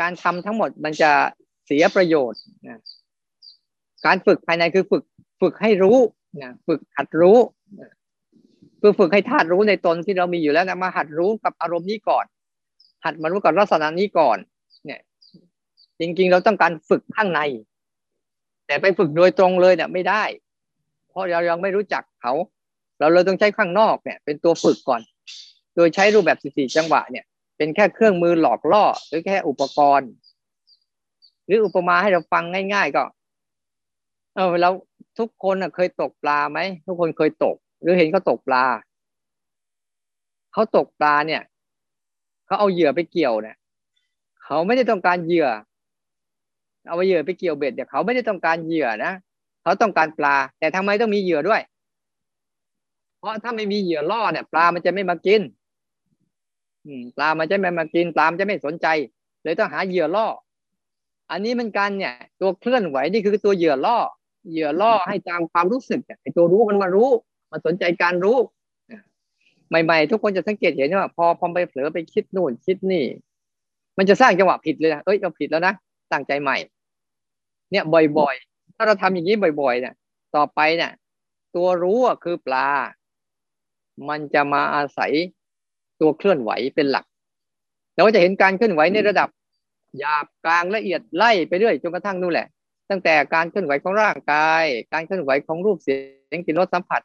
[0.00, 1.10] การทำทั้งหมดมันจะ
[1.66, 2.80] เสียประโยชน์นะ
[4.06, 5.02] การฝึกภายในคือฝึก
[5.40, 5.98] ฝึกให้รู้
[6.42, 7.38] นะฝึกหัดรู้
[8.80, 12.24] คือฝึกให้ธาตุรู้ในตนที่เรามีอยู่แล้วนะมาหัดรู้กับอารมณ์นี้ก่อน
[13.04, 14.38] หัดมารู้กับลักษณะนี้ก่อน
[14.84, 15.00] เนี่ย
[16.00, 17.40] จริงๆ เราต้องการฝึกข้างใน
[18.66, 20.24] แต่ไปฝึกโดยตรงเลยเนี่ยไม่ได้
[21.08, 22.32] เพราะเรายังไม่รู้จักเขา
[22.98, 25.00] เราเลยต้องใช้ข้างนอกเนี่ย เป็นตัวฝึกก่อน
[25.76, 27.24] โดยใช้รูปแบบ14จังหวะเนี่ย
[27.56, 30.10] เป็นแค่เครื่องมือหลอกล่อหรือแค่อุปกรณ์
[31.46, 33.04] หรืออุปมาให้เราฟังง่าย ๆ ก็
[34.36, 34.70] เออเรา
[35.18, 38.64] ทุกคนเคยตกปลาไหมทุกคนเคยตก หรือเห็นเขาตกปลา
[40.52, 41.42] เขาตกปลาเนี่ย
[42.46, 43.56] เขาเอาเหยื่อไปเกี่ยวเนี่ย
[44.44, 45.48] เขาไม่ได้ต้องการเหยื่อ
[46.88, 49.12] เอาเหยื่อไปเกี่ยวเบ็ดเนี่ยเขาไม่ได้ต้องการเหยื่อนะ
[49.62, 51.60] เขาต้องการปลา แต่ทำไมต้องมีเหยื่อด้วย
[53.18, 55.40] เพราะถ้าไม่มีเหยื่อล่อเนี่ย ปลามันจะไม่มากิน
[56.84, 58.86] อืมปลามันจะไม่มากินปลามันจะไม่สนใจ
[59.42, 60.26] เลยต้องหาเหยื่อล่อ
[61.30, 63.98] อันนี้มันกันเนี่ย ตัวเคลื่อนไหวนี่คือตัวเหยื่อล่อ
[64.50, 67.10] เหยื่อล่อให้ตามความรู้สึกไอ้ตัวรู้มันมารู้
[67.50, 68.38] มันสนใจการรู้
[69.68, 73.04] ใหม่ๆ ทุกคนจะสังเกตเห็นว่าพอพอไปเผลอไปคิดนู่นคิดนี่
[73.98, 75.74] มันจะสร้างจังหวะผิดเลยนะเอ้ยเราผิดแล้วนะ
[76.12, 76.56] ตั้งใจใหม่
[77.70, 77.84] เนี่ย
[78.18, 79.94] บ่อยๆ ถ้าเราทำอย่างนี้บ่อยๆ เนี่ย
[80.36, 80.92] ต่อไปเนี่ย
[81.54, 82.68] ตัวรู้คือปลา
[84.08, 85.12] มันจะมาอาศัย
[86.00, 87.04] ตัวเคลื่อนไหวเป็นหลัก
[87.94, 89.28] เราก็จะเห็นการเคลื่อนไหวในระดับ
[89.98, 92.48] หยาบกลางละเอียดไล่ไปเรื่อยจนกระทั่งนู่นแหละ
[92.90, 97.00] ตั้งแต่การเคลื่อนไหวของร่างกาย การเคลื่อนไหวของรูปเสียงกลิ่นรสสัมผัส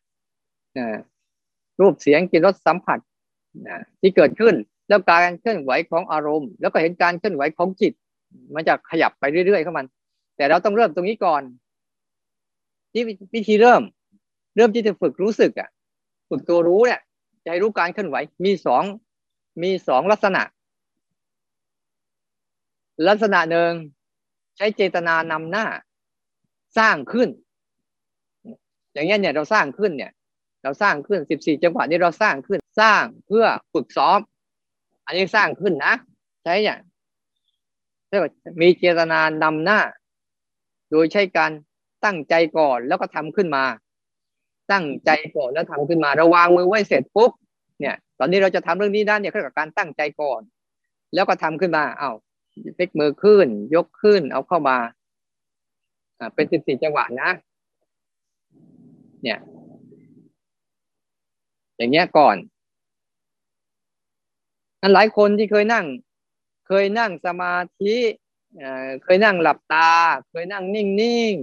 [1.82, 3.00] รูปเสียงกลิ่นรสสัมผัส
[4.02, 4.56] ที่เกิดขึ้น
[4.90, 7.94] แล้วการเคลื่อนไหวของอารมณ์ แล้วก็เห็นการเคลื่อนไหวของจิต
[8.56, 9.86] มันจะขยับไปเรื่อยๆเข้ามัน
[10.38, 11.42] แต่เราต้องเริ่มตรงนี้ก่อน
[12.92, 13.04] ที่
[13.36, 13.82] วิธีเริ่ม
[14.56, 15.70] เริ่มที่จะฝึกรู้สึกอะ
[16.30, 17.02] ฝึกตัวรู้เนี่ย
[17.44, 18.84] จะให้รู้การเคลื่อนไหวมีสอง
[19.64, 20.42] มีสองลักษณะ
[23.08, 23.72] ลักษณะหนึ่ง
[24.58, 25.66] ใช้เจตนานำหน้า
[26.78, 27.30] สร้างขึ้น
[28.94, 30.12] อย่างเงี้ยเนี่ยเราสร้างขึ้นเนี่ย
[30.64, 34.20] เราสร้างขึ้นสิบสี่จังหวะนี้เราสร้างขึ้นสร้างเพื่อฝึกซ้อม
[35.06, 35.94] อันนี้สร้างขึ้นนะ
[36.44, 36.80] ใช่เนี่ย
[38.10, 39.80] เรียกว่ามีเจตนานำหน้า
[40.90, 41.52] โดยใช้การ
[42.06, 43.64] ตั้งใจก่อนแล้วก็ทำขึ้นมา
[44.72, 47.32] ตั้งใจก่อนแล้วทำขึ้นมาเราวางมือไว้เสร็จปุ๊บ
[47.80, 50.42] เนี่ย ตอนนี้เราจะทำเรื่องนี้ด้านเนี่ยเรียวกว่าการตั้งใจก่อน
[51.14, 52.12] แล้วก็ทำขึ้นมาเอา้า
[52.78, 54.78] พลิกมือขึ้น ยกขึ้น เอาเข้ามา
[56.20, 57.30] อ่าเป็นสิบสี่จังหวะนะ
[59.24, 59.40] เนี่ย
[61.82, 62.38] อย่างเงี้ยก่อน
[64.82, 65.86] อันหลายคนที่เคยนั่ง
[66.68, 67.98] เคยนั่งสมาธิ
[69.04, 69.92] เคยนั่งหลับตา
[70.30, 71.36] เคยนั่งนิ่ง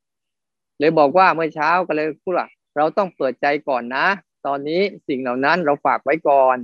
[0.00, 4.06] ๆเลยบอกว่าเมื่อเช้าก็เลยพูดว่าเราต้องเปิดใจก่อนนะ
[4.46, 6.56] ตอนนี้สิ่งเหล่านั้นเราฝากไว้ก่อน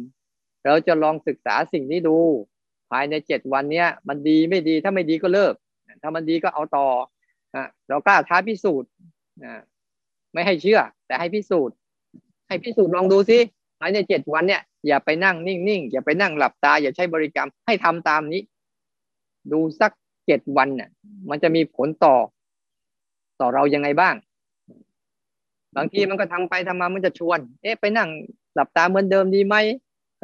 [0.65, 2.19] เราจะลองศึกษาสิ่งนี้ดู
[2.91, 5.55] ภายในเจ็ดวันเนี้ย มันดีไม่ดีถ้าไม่ดีก็เลิก
[6.03, 6.89] ถ้ามันดีก็เอาต่อ
[7.89, 8.91] เรากล้าท้าพิสูจน์
[10.33, 11.77] ไม่ให้เชื่อ แต่ให้พิสูจน์
[12.47, 13.39] ให้พิสูจน์ลองดูซิ
[13.81, 18.43] ภายในเจ็ดวันเนี่ยอย่าไปนั่งนิ่งๆอย่าไปนั่งหลับตา อย่าใช้บริกรรมให้ทำตามนี้
[19.53, 19.93] ดูสัก
[20.27, 20.91] เจ็ดวันเนี่ย
[21.31, 22.17] มันจะมีผลต่อ
[23.41, 24.15] ต่อเรายังไงบ้าง
[25.77, 28.09] บางทีมันก็ทำไปทำมามันจะชวน เอ๊ะไปนั่ง
[28.55, 29.57] หลับตาเหมือนเดิมดีไหม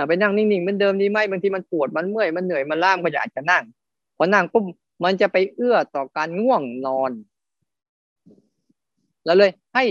[0.08, 3.64] ไปนั่งนิ่งๆเหมือนเดิมดีไหมบางทีมันปวดมันเมื่อยมันเหนื่อยมันล้ามก็อยากจะนั่ง
[4.16, 4.64] พอนั่งปุ๊บ
[5.04, 7.12] มันจะไปเอื้อต่อการง่วงนอน
[9.24, 9.84] แล้วเลยให้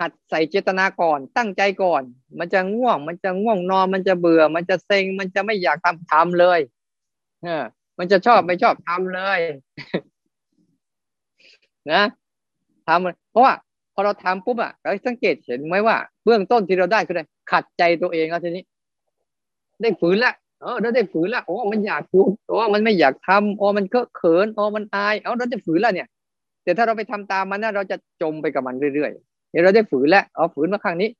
[0.00, 2.02] หัดใส่เจตนาก่อนตั้งใจก่อน
[2.38, 6.60] มันจะง่วง มันจะง่วงนอน มันจะเบื่อ มันจะเซ็ง มันจะไม่อยากทำทำเลย
[7.42, 7.64] เออ
[7.98, 9.38] มันจะชอบไม่ชอบทำเลย
[11.92, 12.02] นะ
[12.86, 13.54] ทำเพราะว่า
[13.94, 18.64] พอเราทำปุ๊บอะเราสังเกตเห็นไหมว่า เบื้องต้นที่เราได้คืออะไรขัดใจตัวเองแล้วทีนี้
[19.82, 20.32] ได้ฝืนละ
[20.62, 26.08] เออเราได้ฝืนละโอ้มันอยากพูดโอ้มันไม่อยากทำโอ้มันเคอะเขินโอ้มันอาย เอาเราได้ฝืนละเนี่ย
[26.64, 31.10] แต่ถ้าเราไปทำตามมันนะเราจะจมไปกับมันเรื่อยๆ ดี๋ยวเราได้ฝืนแล้วเอาฝืนมาครั้งนี้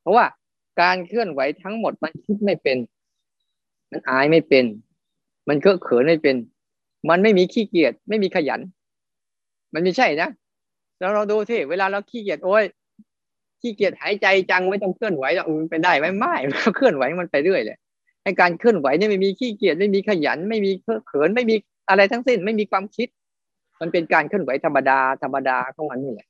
[0.00, 0.24] เพราะว่า
[0.80, 2.78] การเคลื่อนไหวทั้งหมดมันคิดไม่เป็น
[3.90, 4.64] มันอายไม่เป็น
[5.48, 6.36] มันก็เขินไม่เป็น
[7.08, 8.60] มันไม่มีขี้เกียจไม่มีขยัน
[9.74, 10.28] มันไม่ใช่นะ
[10.98, 12.64] แล้วเราดูที่เวลาเราขี้เกียจโอ้ย
[13.60, 16.34] ขี้เกียจหายใจจังไม่ต้องเคลื่อนไหวแล้วมันไปได้ไหมไม่
[16.76, 17.78] เคลื่อนไหวมันไปเรื่อยเลย
[18.22, 20.70] ให้การเคลื่อนไหวเนี่ยไม่มีขี้เกียจไม่มีขยัน ไม่มี
[21.06, 21.54] เขินไม่มี
[21.88, 23.08] อะไรทั้งสิ้น ไม่มีความคิด
[23.80, 26.28] มันเป็นการเคลื่อนไหวธรรมดาธรรมดาของมันนี่แหละ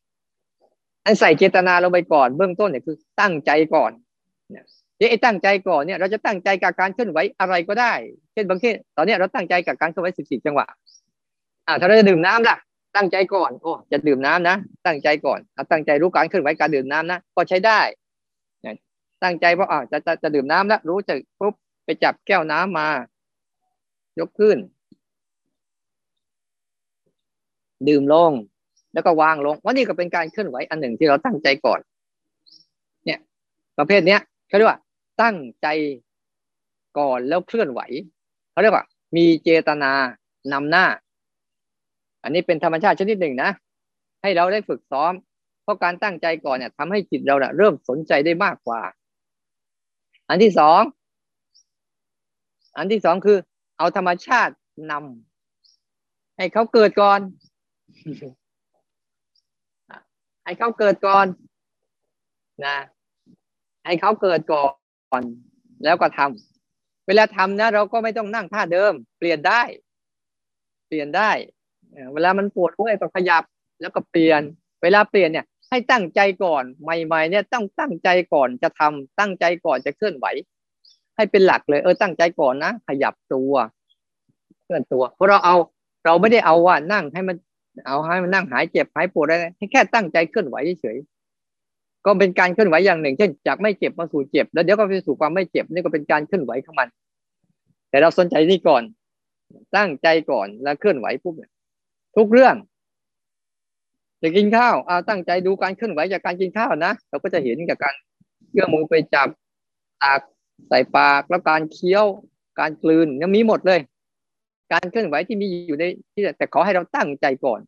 [1.04, 3.90] อันใส่เจตนาลงไปก่อนเบื้องต้นเนี่ยคือตั้งใจก่อน
[4.50, 4.64] เนี่ย
[5.10, 7.92] ไอ้ตั้งใจก่อนเนี่ยเราจะตั้งใจกับการเคลื่อนไหวอะไรก็ได้
[8.32, 10.66] เช่นบางทีตอนนี้เราตั้งใจกับการเคลื่อนไหวสิบสี่จังหวะ
[11.66, 12.56] อ่าถ้าเราจะดื่มน้ำล่ะ
[12.96, 15.40] ตั้งใจก่อนโอ้จะดื่มน้ำนะ ตั้งใจก่อน
[15.72, 17.80] ตั้งใจรู้การเคลื่อนไหวการดื่มน้ำนะก็ใช้ได้
[19.24, 22.88] ตั้งใจเพราะอ่าจะจะจะดื่มน้ำแล้วรู้จักปุ๊บไปจับแก้วน้ำมา
[24.18, 24.58] ยกขึ้น
[27.88, 28.32] ดื่มลง
[28.94, 31.80] แล้วก็วางลงว่านี่ก็เป็นการเคลื่อนไหวอันหนึ่งที่เราตั้งใจก่อน
[33.04, 33.18] เนี่ย
[33.78, 34.80] ประเภทเนี้ยเขาเรียกว่า
[35.22, 35.66] ตั้งใจ
[36.98, 37.80] ก่อนแล้วเคลื่อนไหว
[38.52, 38.84] เขาเรียกว่า
[39.16, 39.92] มีเจตนา
[40.52, 40.86] นำหน้า
[42.22, 43.50] อันนี้เป็นธรรมชาติชนิดหนึ่งนะ
[44.22, 45.12] ให้เราได้ฝึกซ้อม
[45.62, 48.80] เพราะการตั้งใจก่อนเนี่ยทำให้จิตเราเนี่ยเริ่มสนใจได้มากกว่า
[50.28, 50.80] อันที่สอง
[52.78, 53.38] อันที่สองคือ
[53.78, 54.54] เอาธรรมชาติ
[54.90, 57.20] นำให้เขาเกิดก่อน
[60.44, 61.26] ให้เขาเกิดก่อน
[62.64, 62.76] นะ
[63.84, 64.64] ให้เขาเกิดก่อ
[65.20, 65.22] น
[65.84, 69.62] แล้วก็ทำเวลาทำนะ เราก็ไม่ต้องนั่งท่าเดิม เปลี่ยนได้
[70.88, 71.30] เปลี่ยนได้
[72.14, 73.44] เวลามันปวดเมื่อยก็ขยับ
[73.80, 74.42] แล้วก็เปลี่ยน
[74.82, 80.26] เวลาเปลี่ยนเนี่ย ให้ตั้งใจก่อนใหม่ ๆ เนี่ยต้องตั้งใจก่อนจะทำตั้งใจก่อนจะเคลื่อนไหว
[81.16, 83.52] ให้เป็นหลักเลย เออตั้งใจก่อนนะขยับตัว
[84.64, 85.56] เคลื่อนตัว เพราะเราเอา
[86.04, 87.36] เราไม่ได้เอาว่านั่งให้มัน
[87.86, 90.98] เอาให้มันนั่งหายเจ็บหายปวดอะไรให้แค่ตั้งใจเคลื่อนไหวเฉย
[92.06, 96.88] ก็เป็นการเคลื่อนไหวอย่างหนึ่งเช่นจากไม่เจ็บมาสู่เจ็บ แล้วเดี๋ยวก็ไปสู่ความไม่เจ็บนี่ก็เป็นการเคลื่อนไหวของมัน
[97.90, 98.82] แต่เราสนใจนี่ก่อน
[99.76, 101.34] ตั้งใจก่อนแล้วเคลื่อนไหวปุ๊บ
[102.16, 102.54] ทุกเรื่อง
[104.22, 107.94] จะกินข้าวเอาตั้งใจดูการเคลื่อนไหวจากการกินข้าวนะเราก็จะเห็นจากการ
[108.50, 109.28] เอื้อมือไปจับ
[110.02, 110.20] ตัก
[110.68, 112.04] ใส่ปากแล้วการเคี้ยว
[112.60, 113.80] การกลืนยังมีหมดเลย
[114.72, 117.60] การเคลื่อนไหวที่มีอยู่ในที่แต่ขอให้เราตั้งใจก่อน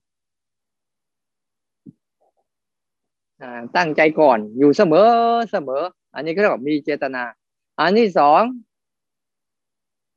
[3.77, 5.09] ตั้งใจก่อนอยู่เสมอ
[5.53, 5.83] เสมอ
[6.15, 7.23] อันนี้ก็เรียกว่ามีเจตนา
[7.79, 8.43] อันที่สอง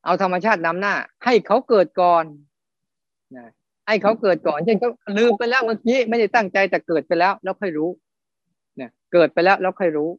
[0.05, 0.93] เอาธรรมชาตินำหน้า
[1.25, 2.23] ให้เขาเกิดก่อน
[3.37, 3.47] นะ
[3.87, 7.89] ให้เขาเกิดก่อนเช่นเขาลืมไปแล้วเมื่อกี้ไม่ได้ตั้งใจแต่เกิดไปแล้ว แล้วค่อยรู้
[8.77, 10.09] เนี่ยเกิดไปแล้วแล้วค่อยรู้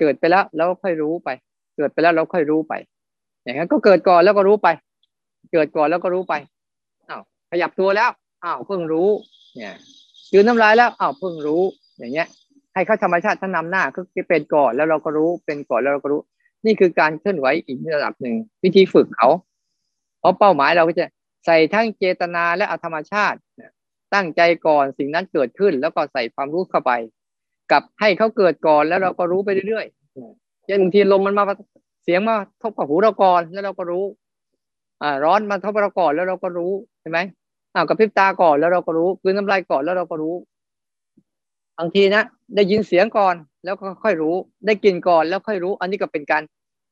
[0.00, 1.28] เกิดไปแล้วแล้วค่อยรู้ไป
[1.76, 2.72] เกิดไปแล้วเราค่อยรู้ไป
[3.42, 4.68] อย่างนั้นก็เกิดก่อนแล้วก็รู้ไป
[5.52, 6.34] เกิดก่อนแล้วก็รู้ไป
[7.08, 8.10] อ้าวขยับตัวแล้ว
[8.44, 9.08] อ้าวเพิ่งรู้
[9.56, 9.74] เนี่ย
[10.32, 11.62] ยืนน้ำลายแล้วอ้าวเพิ่งรู้
[11.98, 12.28] อย่างเงี้ย
[12.74, 13.82] ให้เขาธรรมชาติท่านนำหน้า
[14.14, 16.20] คือเป็นก่อนแล้วเราก็รู้เป็นก่อนแล้วเราก็รู้
[16.66, 19.28] นี่คือการเคลื่อนไหวอีกระดับหนึ่งวิธีฝึกเขา
[20.20, 21.06] เพราะเป้าหมายเราก็จะ
[21.46, 23.38] ใส่ทั้งเจตนาและอธรรมชาติ
[24.14, 26.92] ตั้งใจก่อนสิ่งนั้นเกิดขึ้น แล้วก็ใส่ความรู้เข้าไป
[27.72, 31.44] กับให้เขาเกิดก่อนแล้วเราก็รู้ไปเรื่อยๆเช่นบางทีลมมันมา
[32.04, 34.04] เสียงมาทบกับหูเราก่อนแล้วเราก็รู้
[35.02, 37.18] อ่าร้อนมาทบเราก่อนแล้วเราก็รู้ใช่ไหม
[37.74, 40.34] อ่ากับพริบตาก่อนแล้วเราก็รู้คืนน้ำลายก่อนแล้วเราก็รู้
[41.78, 42.22] บางทีนะ
[42.54, 44.34] ได้ยินเสียงก่อนแล้วก็ค่อยรู้
[44.66, 46.42] ได้กลิ่นก่อนแล้วค่อยรู้ อันนี้ก็เป็นการ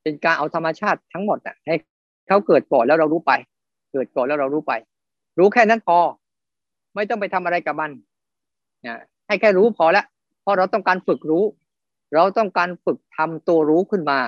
[0.03, 1.77] เป็นการเอาธรรมชาติทั้งหมดอะให้
[2.29, 3.33] เขาเกิดก่อนแล้วเรารู้ไป
[3.93, 4.73] เกิดก่อนแล้วเรารู้ไป
[5.39, 5.99] รู้แค่นั้นพอ
[6.95, 7.91] ไม่ต้องไปทำอะไรกับมัน
[8.87, 10.07] นะให้แค่รู้พอล้ว
[10.43, 11.45] เพราะเราต้องการฝึกรู้
[12.15, 14.19] เราต้องการฝึกทำตัวรู้ขึ้นมา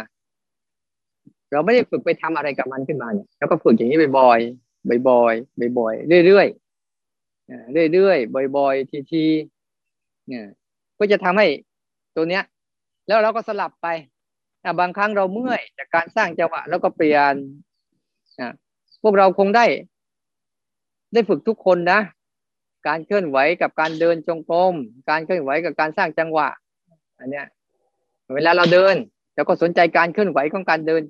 [1.54, 10.46] เราไม่ได้ฝึกไปทำอะไรกับมันขึ้นมาเนี่ยแล้วก็ฝึกอย่างนี้บ่อยๆบ่อยๆบ่อยๆเรื่อยๆเรื่อยๆบ่อยๆทีๆเนี่ย
[10.98, 11.46] ก็จะทำให้
[12.16, 12.42] ตัวเนี้ย
[13.06, 13.86] แล้วเราก็สลับไป
[14.80, 17.34] บางครั้งเราเมื่อยจากการสร้างจังหวะแล้วก็เปลี่ยน
[19.02, 19.64] พวกเราคงได้
[21.12, 22.00] ได้ฝึกทุกคนนะ
[22.88, 24.74] การเคลื่อนไหวกับการเดินจงกรม
[25.10, 26.48] การเคลื่อนไหวกับการสร้างจังหวะ
[27.18, 27.46] อันเนี้ย
[28.34, 28.96] เวลาเราเดิน
[29.34, 31.02] แล้วก็สนใจการเคลื่อนไหวของการเดิน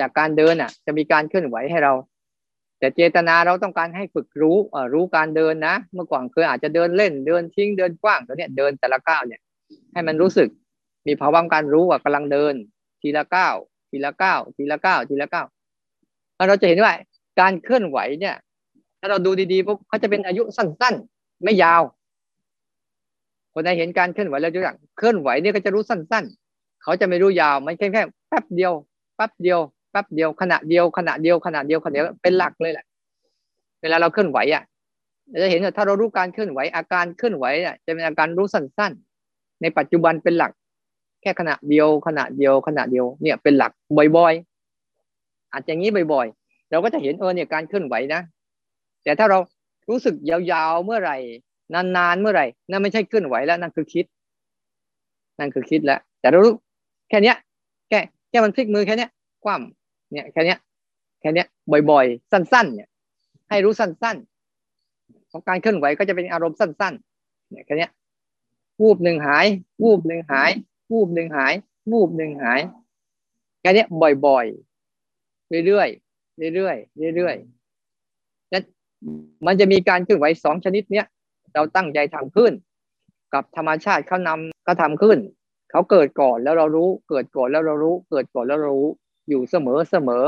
[0.00, 1.92] จากการเดินอะ จะมีการเคลื่อนไหวให้เรา
[2.78, 4.56] แต่เจตนาเราต้องการให้ฝึกรู้
[4.92, 9.40] รู้การเดินนะ เมื่อก่อนเคยอาจจะเดินเล่นเดินทิ้งเดินกว้างตัวเนี้ยเดินแต่ละก้าวเนี่ย
[9.92, 10.48] ให้มันรู้สึก
[11.06, 12.54] มีภาวะการรู้ว่ากำลังเดิน
[13.02, 13.54] ทีละก้าว
[13.90, 15.46] ทีละก้าวทีละก้าวทีละก้าว
[16.48, 16.92] เราจะเห็นว่า
[17.40, 18.36] การเคลื่อนไหวเนี่ย
[19.00, 21.82] ถ้าเราดูดีๆพวกเขาจะเป็นอายุสั้นๆ ไม่ยาว
[23.52, 26.41] คนใดเห็นการเคลื่อนไหวแล้วจะอย่างเคลื่อนไหวเนี่ยก็จะรู้สั้นๆ
[26.82, 28.72] เขาจะไม่รู้ยาวมันแค่แค่แป๊บเดียว
[29.16, 32.84] แป๊บเดียวแป๊บเดียวขณะเดียวขณะเดียวขณะเดียวขณะเดียวเป็นหลักเลยแหละ
[33.82, 34.62] เวลาเราเคลื่อนไหวอะ
[35.30, 40.52] เราจะเห็นว่าถ้าเรารู้การเคลื่อนไหวอาการเคลื่อนไหวอะจะเป็นอาการรู้สั้นๆ ในปัจจุบันเป็นหลัก
[41.22, 43.72] แค่ขณะเดียวขณะเดียวขณะเดียวเนี่ยเป็นหลัก
[44.16, 48.20] บ่อยๆ อาจจะงี้บ่อยๆ เราก็จะเห็นเออเนี่ยการเคลื่อนไหวนะ
[49.04, 49.38] แต่ถ้าเรา
[49.88, 51.16] รู้สึกยาวๆเมื่อไหร่
[51.96, 54.04] นานๆเมื่อไหร่นั่นไม่ใช่เคลื่อนไหวแล้วนั่นคือคิด
[55.38, 56.54] นั่นคือคิดแล้วแต่เรารู้
[57.12, 57.38] แค่เนี้ย
[57.88, 57.98] แค่
[58.30, 59.10] แค่มันพลิกมือแค่เนี้ย
[59.44, 60.56] คว่ำเนี่ยแค่นี้
[61.20, 61.44] แค่นี้
[61.90, 62.88] บ่อยๆ สั้นๆ เนี่ย
[63.48, 67.88] ให้รู้สั้นๆ ของการเคลื่อนไหวก็จะเป็นอารมณ์สั้นๆ เนี่ยแค่นี้
[68.80, 69.46] วูบหนึ่งหาย
[69.82, 70.50] วูบหนึ่งหาย
[70.92, 71.52] วูบหนึ่งหาย
[71.92, 72.60] วูบหนึ่งหาย
[73.60, 73.84] แค่นี้
[74.26, 78.64] บ่อยๆ เรื่อยๆ เรื่อยๆ เรื่อยๆนั้น
[79.46, 81.06] มันจะมีการเคลื่อนไหวสองชนิดเนี้ย
[81.54, 82.52] เราตั้งใจทำขึ้น
[83.34, 85.18] กับธรรมชาติเขานำเขาทาขึ้น
[85.72, 88.90] เขาเกิดก่อนแล้วเรารู้ เกิดก่อนแล้วเรารู้ เกิดก่อนแล้วเรารู้
[89.28, 90.24] อยู่เสมอเสมอ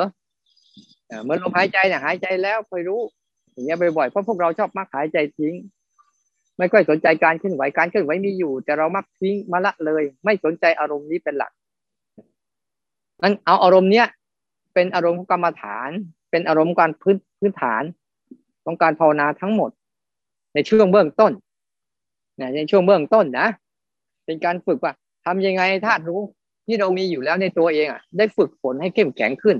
[1.24, 3.00] เมื่อลมหายใจเนี่ยหายใจแล้วคอยรู้
[3.52, 5.54] อย่างเงี้ยบ่อยๆเพราะพวกเราชอบมักหายใจทิ้ง
[6.58, 11.52] ไม่ค่อยสนใจการเคลื่อนไหวการเคลื่อนไหวมีอยู่ แต่เรามักทิ้งมาละเลย ไม่สนใจอารมณ์นี้เป็นหลัก
[13.22, 14.06] นั้นเอาอารมณ์เนี้ย
[14.74, 15.90] เป็นอารมณ์ของกรรมฐาน
[16.30, 17.82] เป็นอารมณ์การพื้นพื้นฐาน
[18.64, 19.70] ของการภาวนาทั้งหมด
[20.54, 21.32] ในช่วงเบื้องต้น
[22.56, 23.48] ในช่วงเบื้องต้นนะ
[24.24, 24.92] เป็นการฝึกว่า
[25.24, 26.20] ทำยังไงธาตุรู้
[26.66, 29.56] ที่เรามีอยู่แล้วในตัวเองอะ ได้ฝึกฝนให้เข้มแข็งขึ้น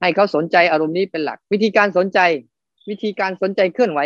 [0.00, 2.18] ให้เขาสนใจอารมณ์นี้เป็นหลัก วิธีการสนใจ
[2.88, 4.00] วิธีการสนใจเคลื่อนไหว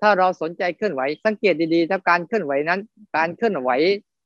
[0.00, 2.80] ถ้าเราสนใจเคลื่อนไหว สังเกตดีๆ ถ้าการเคลื่อนไหวนั้น
[3.16, 3.70] การเคลื่อนไหว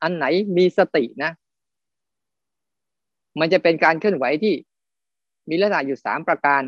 [0.03, 1.31] อันไหนมีสตินะ
[3.41, 4.55] มันจะเป็นการเคลื่อนไหวที่
[5.49, 6.63] มีลักษณะอยู่สามประการ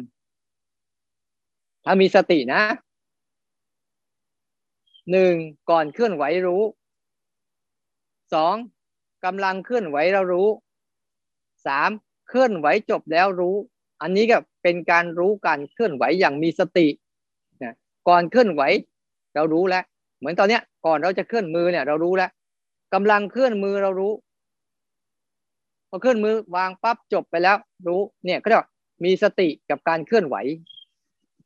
[1.85, 2.63] ถ้ามีสตินะ
[5.11, 5.35] หนึ่ง
[5.71, 6.63] ก่อนเคลื่อนไหวรู้
[8.35, 8.55] สอง
[9.25, 10.49] กำลังเคลื่อนไหวเรารู้
[11.67, 11.91] สาม
[12.29, 13.57] เคลื่อนไหวจบแล้วรู้
[14.03, 16.87] อันนี้ก็เป็นการรู้การเคลื่อนไหวอย่างมีสติ
[17.63, 17.75] นะ
[18.09, 18.63] ก่อนเคลื่อนไหว
[19.35, 19.85] เรารู้แล้ว
[20.19, 22.31] เหมือนตอนเนี้ย ก่อนเราจะเคลื่อนมือเนี่ย เรารู้แล้ว
[22.95, 24.13] กำลังเคลื่อนมือเรารู้
[25.89, 28.67] พอเคลื่อนมือวางปั๊บจบไปแล้ว รู้เนี่ยก็เรียก
[29.05, 30.37] มีสติกับการเคลื่อนไหว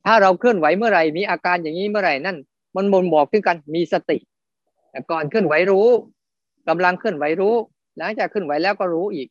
[0.06, 2.36] ถ้าเราเคลื่อนไหวเมื่อไหร่มีอาการอย่างนี้เมื่อไหร่นั่น
[2.76, 4.18] มันมนบอกถึงกันมีสติ
[5.10, 5.88] ก่อนเคลื่อนไหวรู้
[6.68, 7.54] กำลังเคลื่อนไหวรู้
[7.98, 9.28] หลังจากเคลื่อนไหวแล้วก็รู้อีก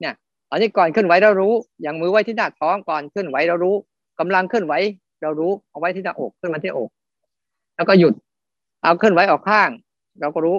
[0.00, 0.14] เนี่ย
[0.50, 1.52] อันนี้ก่อนเคลื่อนไหวเรารู้
[1.82, 3.74] อย่างมือไว้ที่หน้าท้องก่อนเคลื่อนไหวเรารู้
[4.20, 4.74] กำลังเคลื่อนไหว
[5.22, 6.90] เรารู้เอาไว้ที่หน้าอกขึ้นมาที่อก
[7.76, 8.14] แล้วก็หยุด
[8.82, 9.70] เอาเคลื่อนไหวออกข้าง
[10.20, 10.56] เราก็รู้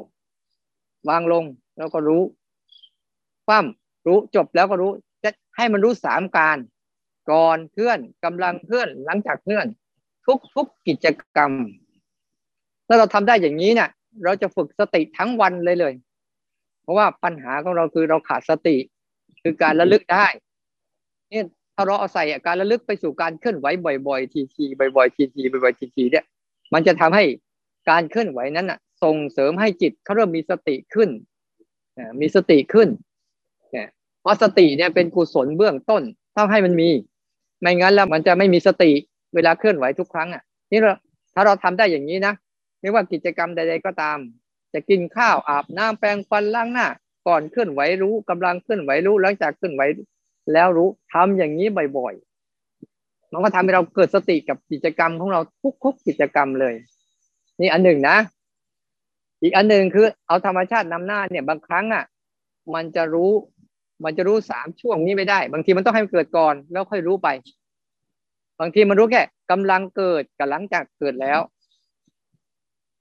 [1.10, 1.44] วางลง
[1.78, 2.22] เราก็รู้
[3.46, 4.92] คว่ำรู้จบแล้วก็รู้
[5.24, 6.58] จะให้มันรู้สามการ
[7.32, 9.66] ก่อนเคลื่อนกำลังเคลื่อนหลังจากเคลื่อน
[10.26, 11.52] ทุกทุกกิจกรรม
[12.88, 13.90] ถ้าเราทำได้อย่างนี้เนี่ย
[14.24, 15.94] เราจะฝึกสติทั้งวันเลยเลย
[16.84, 18.78] เพราะว่าปัญหาของเราคือเราขาดสติ
[19.44, 20.26] คือการระลึกได้
[21.30, 21.46] เนี่ย
[21.76, 23.68] ถ้าเราเอาใส่การระลึกไปสู่การเคลื่อนไหว
[24.08, 26.26] บ่อยๆ ทีๆบ่อยๆทีๆบ่อยๆทีๆเนี่ย
[26.74, 27.24] มันจะทำให้
[27.90, 31.10] การเคลื่อนไหวนั้นอะ ส่งเสริมให้จิตเขาเริ่มมีสติขึ้น
[32.22, 32.88] มีสติขึ้น
[33.72, 33.88] เนี่ย
[34.22, 36.04] เพราะสติเนี่ยเป็นกุศลเบื้องต้น
[36.38, 36.90] ต้องให้มันมี
[37.62, 38.92] ไม่งั้นแล้วมันจะไม่มีสติ
[39.36, 40.94] เวลาเคลื่อนไหวทุกครั้งอะ นี่เรา
[41.34, 42.34] ถ้าเราทำได้อย่างนี้นะ
[42.84, 44.18] ไม่ว่ากิจกรรมใด ๆ ก็ตาม
[44.74, 46.88] จะกินข้าวอาบน้ำแปรงฟันล้างหน้า
[47.28, 49.82] ก่อนเคลื่อนไหวรู้กำลังเคลื่อนไหวรู้หลังจากเคลื่อนไหว
[50.54, 51.68] แล้วรู้ทำอย่างนี้
[51.98, 55.40] บ่อยๆมันก็ทำให้เราเกิดสติกับกิจกรรมของเรา
[55.84, 56.74] ทุกๆกิจกรรมเลย
[57.62, 58.18] นี่อันหนึ่งนะ
[59.42, 62.04] อีกอันหนึ่งคือ เอาธรรมชาตินำหน้าเนี่ยบางครั้งอะ
[62.74, 63.32] มันจะรู้
[64.04, 67.28] มันจะรู้สามช่วงนี้ไม่ได้ บางทีมันต้องให้มันเกิดก่อนแล้วค่อยรู้ไป
[68.60, 71.40] บางทีมันรู้แค่กำลังเกิดกับหลังจากเกิดแล้ว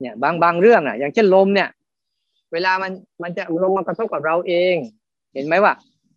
[0.03, 1.69] เนี่ยบางบางเรื่องอะ อย่างเช่นลมเนี่ย
[2.53, 4.75] เวลามันมันจะลมมากระทบกับเราเอง
[5.35, 5.73] เห็นไหมว่า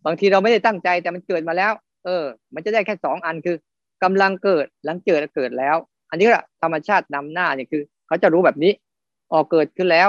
[0.06, 1.72] บางทีเราไม่ได้ตั้งใจแต่มันเกิดมาแล้ว
[2.04, 3.56] เออ มันจะได้แค่สองอันคือ
[4.02, 5.76] กำลังเกิดหลังเกิดเกิดแล้ว
[6.10, 8.72] อันนี้ก็ธรรมชาตินำหน้าเนี่ยคือ เขาจะรู้แบบนี้
[9.32, 10.08] ออกเกิดขึ้นแล้ว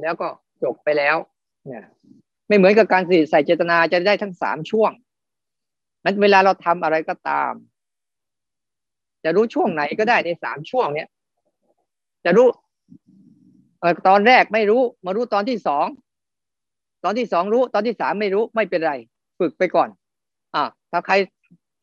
[0.00, 0.28] แล้วก็
[0.62, 1.16] จบไปแล้ว
[1.66, 1.84] เนี่ย
[2.48, 4.92] ไม่เหมือนกับการใส่เจตนาจะได้ทั้งสามช่วง
[6.04, 7.52] นั้นเวลาเราทำอะไรก็ตาม
[9.24, 11.08] จะรู้ช่วงไหนก็ได้ในสามช่วงเนี้ย
[12.24, 12.46] จะรู้
[14.08, 15.86] ตอนแรกไม่รู้ มารู้ตอนที่สอง
[17.04, 18.94] ตอนที่สองรู้ ตอนที่สามไม่รู้ไม่เป็นไร
[19.38, 19.88] ฝึกไปก่อน
[20.54, 21.14] อ่าถ้าใคร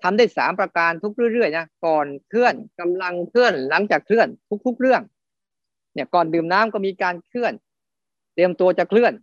[0.03, 4.27] ทำได้สามประการทุกเรื่อยๆนะก่อนเคลื่อนกำลังเคลื่อนหลังจากเคลื่อน
[4.65, 5.01] ทุก ๆเรื่อง
[5.93, 7.53] เนี่ยก่อนดื่มน้ำก็มีการเคลื่อน
[8.33, 9.13] เตรียมตัวจะเคลื่อน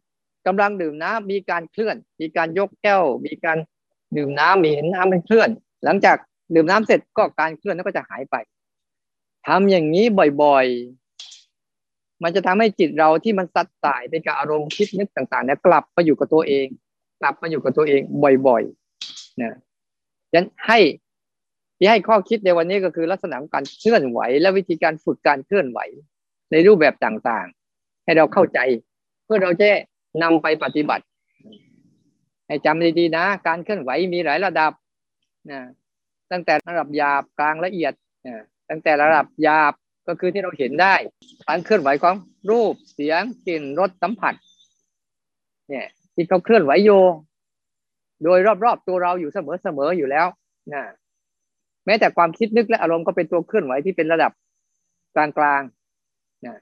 [0.47, 3.59] กำลังดื่มน้ำมีการเคลื่อน มีการยกแก้ว มีการ
[4.17, 5.49] ดื่มน้ำมีเห็นน้ำมันเคลื่อน
[5.85, 6.17] หลังจาก
[6.55, 8.37] ดื่มน้ำเสร็จก็การเคลื่อนนั้นก็จะหายไป
[9.47, 10.05] ทำอย่างนี้
[10.43, 10.67] บ่อย
[12.23, 16.67] มันจะทำให้จิตเราที่มันสัดสายไปกับอารมณ์คิดนึกต่างๆเนี่ยกลับมาอยู่กับตัวเอง
[17.21, 18.01] กลับมาอยู่กับตัวเอง
[18.47, 19.53] บ่อยๆนะ
[20.35, 20.79] ยันให้
[21.79, 25.79] ที่ให้ข้อคิดในวันนี้ก็คือลักษณะของการเคลื่อนไหว และวิธีการฝึกการเคลื่อนไหว
[26.51, 28.59] ในรูปแบบต่างๆ ให้เราเข้าใจ
[29.25, 29.69] เพื่อเราจะ
[30.23, 31.05] นำไปปฏิบัติ
[32.47, 34.73] ให้จำดีๆนะ การเคลื่อนไหวมีหลายระดับ
[35.51, 35.61] นะ
[36.31, 37.93] ตั้งแต่ระดับหยาบกลางละเอียด
[38.27, 38.35] นะ
[38.71, 39.75] ตั้งแต่ระดับหยาบ
[40.11, 40.95] ก็คือที่เราเห็นได้
[41.49, 42.15] การเคลื่อนไหวของ
[42.51, 44.35] รูปเสียงกลิ่นรสสัมผัส
[45.69, 46.91] เนี่ย ที่เขาเคลื่อนไหวโย
[48.25, 50.27] โดยรอบๆตัวเราอยู่เสมอๆอยู่แล้ว
[50.73, 50.83] นะ
[51.87, 54.33] แม้แต่ความคิดนึกและอารมณ์ก็เป็นตัวเคลื่อนไหวที่เป็นระดับ
[55.15, 56.57] กลางๆนะ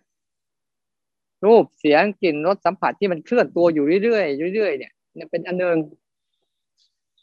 [1.45, 4.93] รูปเสียงกลิ่นรสสัมผัสที่มันเคลื่อนตัวอยู่เรื่อยๆเรื่อยๆเนี่ย
[5.31, 5.77] เป็นอันหนึ่ง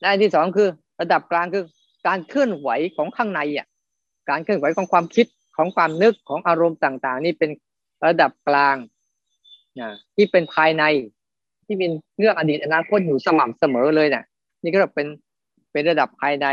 [0.03, 0.67] ด้านที่สองคือ
[1.01, 1.63] ระดับกลางคือ
[2.07, 3.67] การเคลื่อนไหวของข้างในอะ
[4.29, 5.25] การเคลื่อนไหวของความคิด
[5.57, 7.49] ของความนึกของอารมณ์ต่างๆ นี่เป็น
[8.05, 8.75] ระดับกลาง
[9.79, 10.83] นะที่เป็นภายใน
[11.65, 14.23] ที่เป็นเรื่องอดีตอนาคตอยู่สม่ำเสมอเลยเนะี่ย
[14.63, 15.07] นี่ก็เป็น
[15.71, 16.47] เป็นระดับภายใน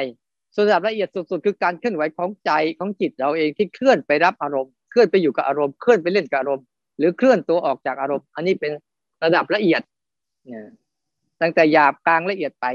[0.54, 6.64] ส่วนระดับละเอียดสุดๆ คือการเคลื่อนไหวของใจของจิตเราเองที่เคลื่อนไปรับอารมณ์เคลื่อนไปอยู่กับอารมณ์เคลื่อนไปเล่นกับอารมณ์
[6.98, 8.72] หรือเคลื่อนตัวออกจากอารมณ์ อันนี้เป็น
[9.24, 9.82] ระดับละเอียด
[11.40, 12.66] ตั้งแต่หยาบกลางละเอียดไป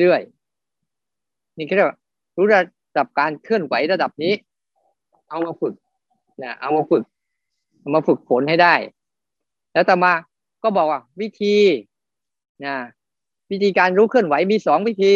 [0.00, 1.98] เรื่อยๆนี่เรียกว่า
[2.36, 2.62] รู้ระ
[2.98, 4.32] ดับการเคลื่อนไหวระดับนี้
[5.30, 5.74] เอามาฝึก
[6.42, 7.04] นะเอามาฝึก
[7.80, 8.74] เอามาฝึกฝนให้ได้
[9.72, 10.12] แล้วต่อมา
[10.62, 11.56] ก็บอกว่าวิธี
[12.64, 12.76] นะ
[13.50, 15.14] วิธีการรู้เคลื่อนไหวมีสองวิธี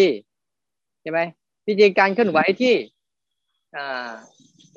[1.03, 1.21] ใช่ไหม
[1.69, 2.75] วิธีการเคลื่อนไหวที่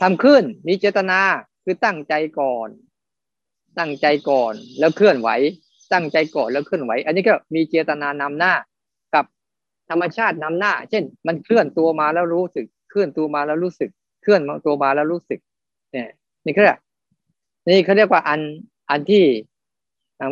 [0.02, 1.20] ทำขึ้นมีเจตนา
[1.64, 2.70] คือตั้งใจก่อน
[3.80, 5.30] ตั้งใจก่อนแล้วเคลื่อนไหว
[5.94, 8.54] ตั้งใจก่อนแล้วเคลื่อนไหว อันนี้ก็มีเจตนานำหน้า
[9.14, 9.26] กับ
[9.90, 13.90] ธรรมชาตินำหน้า เช่น มันเคลื่อนตัวมาแล้วรู้สึก เคลื่อนตัวมาแล้วรู้สึก
[14.26, 15.40] เคลื่อนตัวมาแล้วรู้สึก
[15.92, 16.10] เนี่ย
[16.46, 16.80] นี่เขาเรียก
[17.68, 18.42] นี่เขาเรียกว่าอัน
[18.90, 19.26] อันที่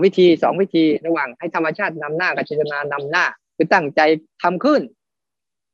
[0.03, 3.25] วิธีสองวิธีระหว่างให้ธรรมชาตินำหน้ากับเจตนานำหน้า
[3.55, 4.01] คือตั้งใจ
[4.41, 4.81] ทำขึ้น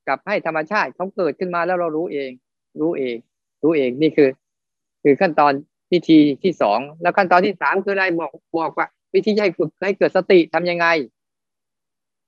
[0.07, 2.32] กับให้ธรรมชาติเขาเกิดขึ้นมาแล้วเรารู้เอง
[2.80, 3.15] รู้เอง
[3.63, 4.30] รู้เองนี่คือ
[5.03, 5.53] คือขั้นตอน
[5.91, 10.88] พิธีที่สองแล้วขั้นตอนที่สามคืออะไรบอกบอกว่า วิธีให้ฝึกให้เกิดสติทํำยังไง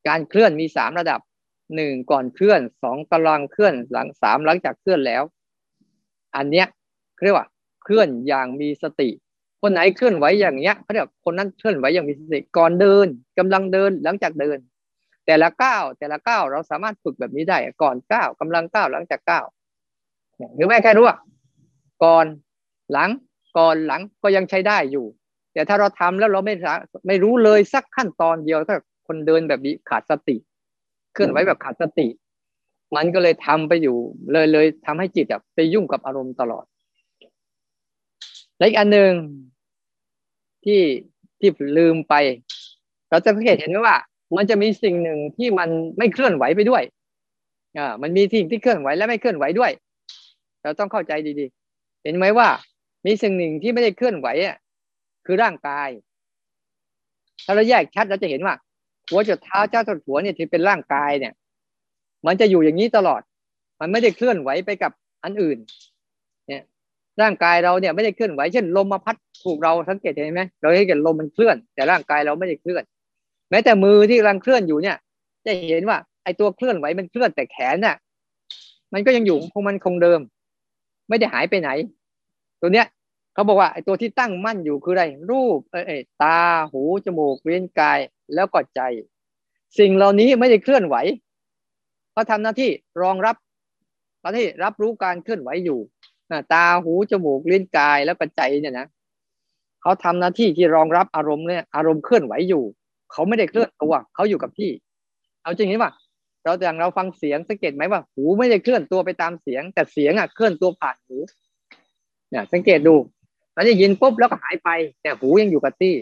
[0.07, 1.19] การเคลื่อนมีสามระดับ
[1.75, 5.23] หนึ่งก่อนเคลื่อนสองกำลังเคลื่อนหลังสามหลังจากเคลื่อนแล้ว
[6.35, 6.67] อันเนี้ย
[7.23, 7.47] เรียกว่า
[7.83, 9.09] เคลื่อนอย่างมีสติ
[9.61, 13.07] คนไหนเคลื่อนไหวอย่างเนี้ยเขาเรียกคนนั้นเคลื่อนไหวอย่างมีสติก่อนเดิน
[13.39, 14.57] กำลังเดินหลังจากเดิน
[15.25, 19.45] แต่ละก้าวแต่ละก้าวเราสามารถฝึกแบบนี้ได้ ก่อนก้าวกำลังก้าวหลังจากก้าว
[20.55, 21.17] หรือแม่แค่รู้ว่า
[22.03, 22.25] ก่อน
[22.91, 23.09] หลัง
[23.57, 25.05] ก่อนหลังก็ยังใช้ได้อยู่
[25.53, 26.55] แต่ถ้าเราทำแล้วเราไม่
[27.07, 28.75] ไม่รู้เลยสักขั้นตอนเดียวก็
[29.07, 30.35] คนเดินแบบนี้ขาดสติ
[31.13, 32.07] เคลื่อนไหวแบบขาดสติ
[32.95, 33.97] มันก็เลยทำไปอยู่
[34.31, 36.65] เลยเลยทำให้จิตอะไปยุ่งกับอารมณ์ตลอด
[38.57, 39.11] และอีกอันหนึ่ง
[40.65, 40.81] ที่
[41.39, 42.13] ที่ลืมไป
[43.09, 43.97] เราจะสังเกตเห็นไหมว่า
[44.35, 46.83] มันจะมีสิ่งหนึ่งที่มันไม่เคลื่อนไหวไปด้วย
[47.77, 49.71] อ่ามันมีสิ่งที่เคลื่อนไหวและไม่เคลื่อนไหวด้วย
[50.63, 52.47] เราต้องเข้าใจดีๆ เห็นไหมว่า
[53.05, 54.57] มีสิ่งหนึ่งที่ไม่ได้เคลื่อนไหวอะ
[55.25, 55.89] คือร่างกาย
[57.45, 58.55] ถ้าเราแยกชัดเราจะเห็นว่า
[59.09, 61.33] หัวจดเท้าเจ้าจดหัวเนี่ยที่เป็นร่างกายเนี่ย
[62.27, 63.21] มันจะอยู่อย่างนี้ตลอด
[63.79, 64.91] มันไม่ได้เคลื่อนไหวไปกับ
[65.23, 65.57] อันอื่น
[66.47, 66.61] เนี่ย
[67.21, 72.83] ร่างกายเราเนี่ยไม่ได้เคลื่อนไหว เช่น ลมมาพัดถูกเราสังเกตเห็นไหมเราเห็นลมมันเคลื่อน แต่ร่างกายเราไม่ได้เคลื่อน
[73.49, 74.97] แม้แต่มือที่กำลังเคลื่อนอยู่เนี่ย
[75.45, 77.95] จะเห็นว่า ไอ้ตัวเคลื่อนไหวมันเคลื่อนแต่แขนเนี่ย
[78.93, 80.19] มันก็ยังอยู่คงมันคงเดิม
[81.09, 81.69] ไม่ได้หายไปไหน
[82.61, 82.87] ตัวเนี้ย
[83.33, 86.39] เขาบอกว่าไอ้ตัวที่ตั้งมั่นอยู่คืออะไร รูปเอ้ตา
[86.71, 87.99] หูจมูกเวียนกาย
[88.33, 88.81] แล้วก็ใจ
[89.79, 90.95] สิ่งเหล่านี้ไม่ได้เคลื่อนไหว
[92.11, 92.69] เขาทำหน้าที่
[93.01, 93.35] รองรับ
[94.21, 95.79] ตอนที่รับรู้การเคลื่อนไหวอยู่
[96.53, 98.87] ตาหูจมูกลิ้นกายแล้วก็ใจเนี่ยนะ
[99.81, 102.63] เขาทำหน้าที่ที่รองรับอารมณ์เนี่ยอารมณ์เคลื่อนไหวอยู่
[103.11, 104.71] เขาไม่ได้เคลื่อนตัวเขาอยู่กับที่
[105.43, 105.91] เอาจริงๆว่า
[106.43, 111.17] เราอย่างเราฟังเสียงสังเกตไหมว่า หูไม่ได้เคลื่อนตัวไปตามเสียง แต่เสียงอะเคลื่อนตัวผ่านหู
[112.29, 112.95] เนี่ยสังเกตดู
[113.53, 114.69] เราได้ยินปุ๊บแล้วก็หายไป
[115.01, 115.93] แต่หูยังอยู่กับที่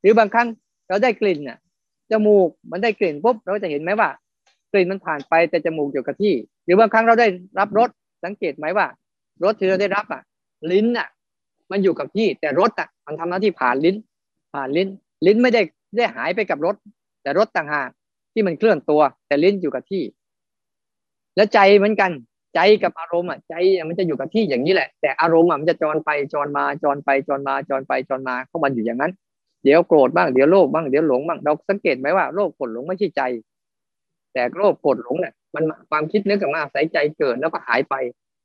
[0.00, 0.48] หรือบางครั้ง
[0.88, 1.58] เราได้กลิ่นน่ะ
[2.10, 4.08] จมูกมันได้กลิ่นปุ๊บเราจะเห็นไหมว่า
[4.72, 7.26] กลิ่นมันผ่านไปแต่จมูกอยู่กับที่ หรือบางครั้งเราได้
[7.58, 7.90] รับรส
[8.24, 8.86] สังเกตไหมว่า
[9.44, 10.22] รสที่เราได้รับอะ
[10.70, 11.08] ลิ้นอะ
[11.70, 13.96] มันอยู่กับที่ แต่รสอะ มันทำหน้าที่ผ่านลิ้น
[14.54, 14.88] ผ่านลิ้น
[15.26, 15.62] ลิ้นไม่ได้
[15.96, 16.76] ได้หายไปกับรส
[17.22, 17.90] แต่รสต่างหาก
[18.32, 20.02] ที่มันเคลื่อนตัว แต่ลิ้นอยู่กับที่
[21.36, 22.10] แล้วใจเหมือนกัน
[22.54, 23.54] ใจกับอารมณ์อะใจ
[23.88, 29.12] มันจะอยู่กับที่อย่างนี้แหละ แต่อารมณ์มันจะจรไปจรมาจรไปจรมาจรไปจรมาเข้ามันอยู่อย่างนั้น
[29.64, 33.22] เดี๋ยวโกรธบ้างเดี๋ยวโลภบ้างเดี๋ยวหลงบ้างเราสังเกตไหมว่าโลภโกรธหลงไม่ใช่ใจ
[34.32, 37.94] แต่โลภโกรธหลงเนี่ยมันความคิดนึกกับมาใส่ใจเกิดแล้วก็หายไป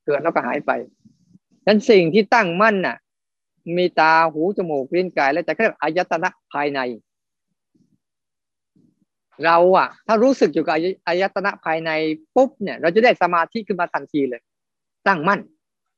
[0.05, 2.97] เกิดแล้วก็หายไปดังนั้นสิ่งที่ตั้งมั่นน่ะ
[3.77, 6.79] มีตาหูจมูกลิ้นกายและใจเรียกอายตนะภายใน
[9.45, 10.75] เราอะถ้ารู้สึกอยู่กับ
[11.07, 11.91] อายตนะภายใน
[12.35, 14.41] ปุ๊บเนี่ยเราจะได้สมาธิขึ้นมาทันทีเลย
[15.07, 15.39] ตั้งมั่น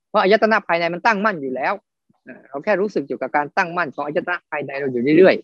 [0.09, 1.73] เพราะอายตนะภายในมันตั้งมั่นอยู่แล้ว
[2.47, 5.35] เราแค่รู้สึกอยู่กับการตั้งมั่นของอายตนะภายในเราอยู่เรื่อย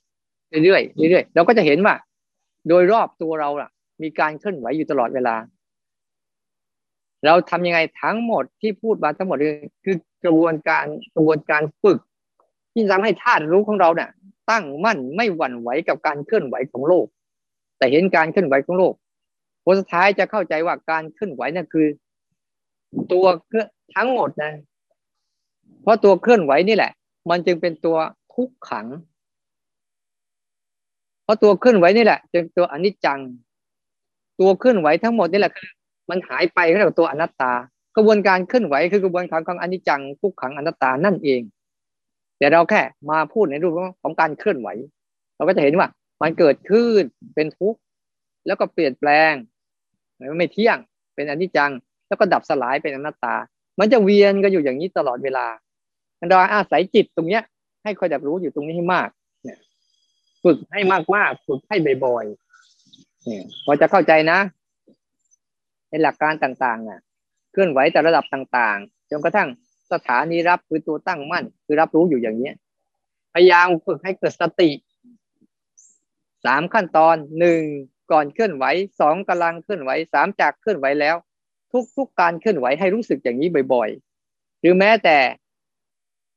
[0.62, 1.96] ๆเรื่อยๆเรื่อยๆเราก็จะเห็นว่า
[2.68, 3.70] โดยรอบตัวเราล่ะ
[4.02, 5.36] มีการเคลื่อนไหวอยู่ตลอดเวลา
[7.26, 9.38] เราทำยังไงทั้งหมดที่พูดมาทั้งหมด
[9.86, 10.86] คือกระบวนการ
[11.16, 12.00] กระบวนการฝึก
[12.74, 14.10] ที่ทำให้ธาตุรู้ของเราเนี่ย
[14.50, 17.06] ตั้งมั่นไม่หวั่นไหวกับการเคลื่อนไหวของโลก
[17.78, 18.94] แต่เห็นการเคลื่อนไหวของโลก
[19.64, 21.88] ผลสุดท้ายจะเข้าใจว่าการเคลื่อนไหวนั่นคือ
[23.12, 23.26] ตัว
[23.96, 24.54] ทั้งหมดนะ
[25.82, 26.92] เพราะตัวเคลื่อนไหวนี่แหละ
[27.30, 27.98] มันจึงเป็นตัว
[28.34, 28.88] ทุกขัง
[31.24, 33.20] เพราะตัวเคลื่อนไหวนี่แหละจึงตัวอนิจจัง
[34.40, 35.72] ตัวเคลื่อนไหวทั้งหมดนี่แหละคือ
[36.10, 37.54] มันหายไปเรียกว่าตัวอนัตตา
[37.96, 41.42] กระบวนการเคลื่อนไหวคือกระบวนการของอนิจจังทุกขังอนัตตานั่นเอง
[42.38, 43.72] แต่เราแค่มาพูดในรูป
[44.04, 44.68] ของการเคลื่อนไหว
[45.36, 45.88] เราก็จะเห็นว่า
[46.22, 47.02] มันเกิดขึ้น
[47.36, 47.80] เป็นทุกข์
[48.48, 49.34] แล้วก็เปลี่ยนแปลง
[50.38, 50.78] ไม่เที่ยง
[51.16, 51.72] เป็นอนิจจัง
[52.08, 53.36] แล้วก็ดับสลายเป็นอนัตตา
[53.80, 55.46] มันจะเวียนก็อยู่อย่างนี้ตลอดเวลา
[56.30, 57.44] เราอาศัยจิตตรงเนี้ย
[57.84, 59.10] ให้คอยดับรู้อยู่ตรงนี้ให้มาก
[60.44, 61.76] ฝึกให้มากมาฝึกให้
[62.06, 62.45] บ่อยๆ
[63.26, 64.40] เนี่ยพอจะเข้าใจนะ
[65.90, 67.00] ในหลักการต่างๆน่ะ
[67.52, 69.50] เคลื่อนไหวแต่ระดับต่างๆจนกระทั่ง
[69.92, 72.54] สถานีรับคือตัวตั้งมั่น คือรับรู้อยู่อย่างเนี้ย
[73.34, 74.70] พยายามฝึกให้เกิดสติ
[76.46, 77.62] สามขั้นตอนหนึ่ง
[78.12, 78.66] ก่อนเคลื่อนไหว
[79.00, 81.16] สองกำลังเคลื่อนไหวสามจากเคลื่อนไหวแล้ว
[81.72, 85.18] ทุกทุกการเคลื่อนไหวให้รู้สึกอย่างนี้บ่อยๆ หรือแม้แต่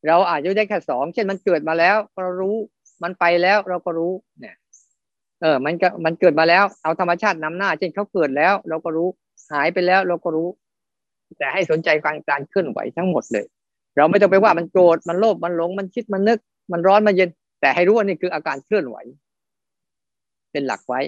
[0.06, 2.56] เราอาจจะได้แค่สองเช่นมันเกิดมาแล้วเรารู้
[3.02, 4.56] มันไปแล้วเราก็รู้เนี่ย
[5.40, 9.08] เออ มันก็มันเกิดมาแล้ว เอาธรรมชาตินำหน้า เช่นเขาเกิดแล้ว เราก็รู้
[9.52, 10.48] หายไปแล้วเราก็รู้
[11.38, 13.46] แต่ให้สนใจการการเคลื่อนไหวทั้งหมดเลย
[13.96, 16.38] เราไม่ต้องไปว่ามันโกรธมันโลภมันหลงมันคิดมันนึก
[16.72, 17.28] มันร้อนมันเย็น
[17.60, 18.96] แต่ให้รู้ว่านี่คืออาการเคลื่อนไหว
[20.52, 21.00] เป็นหลักไว้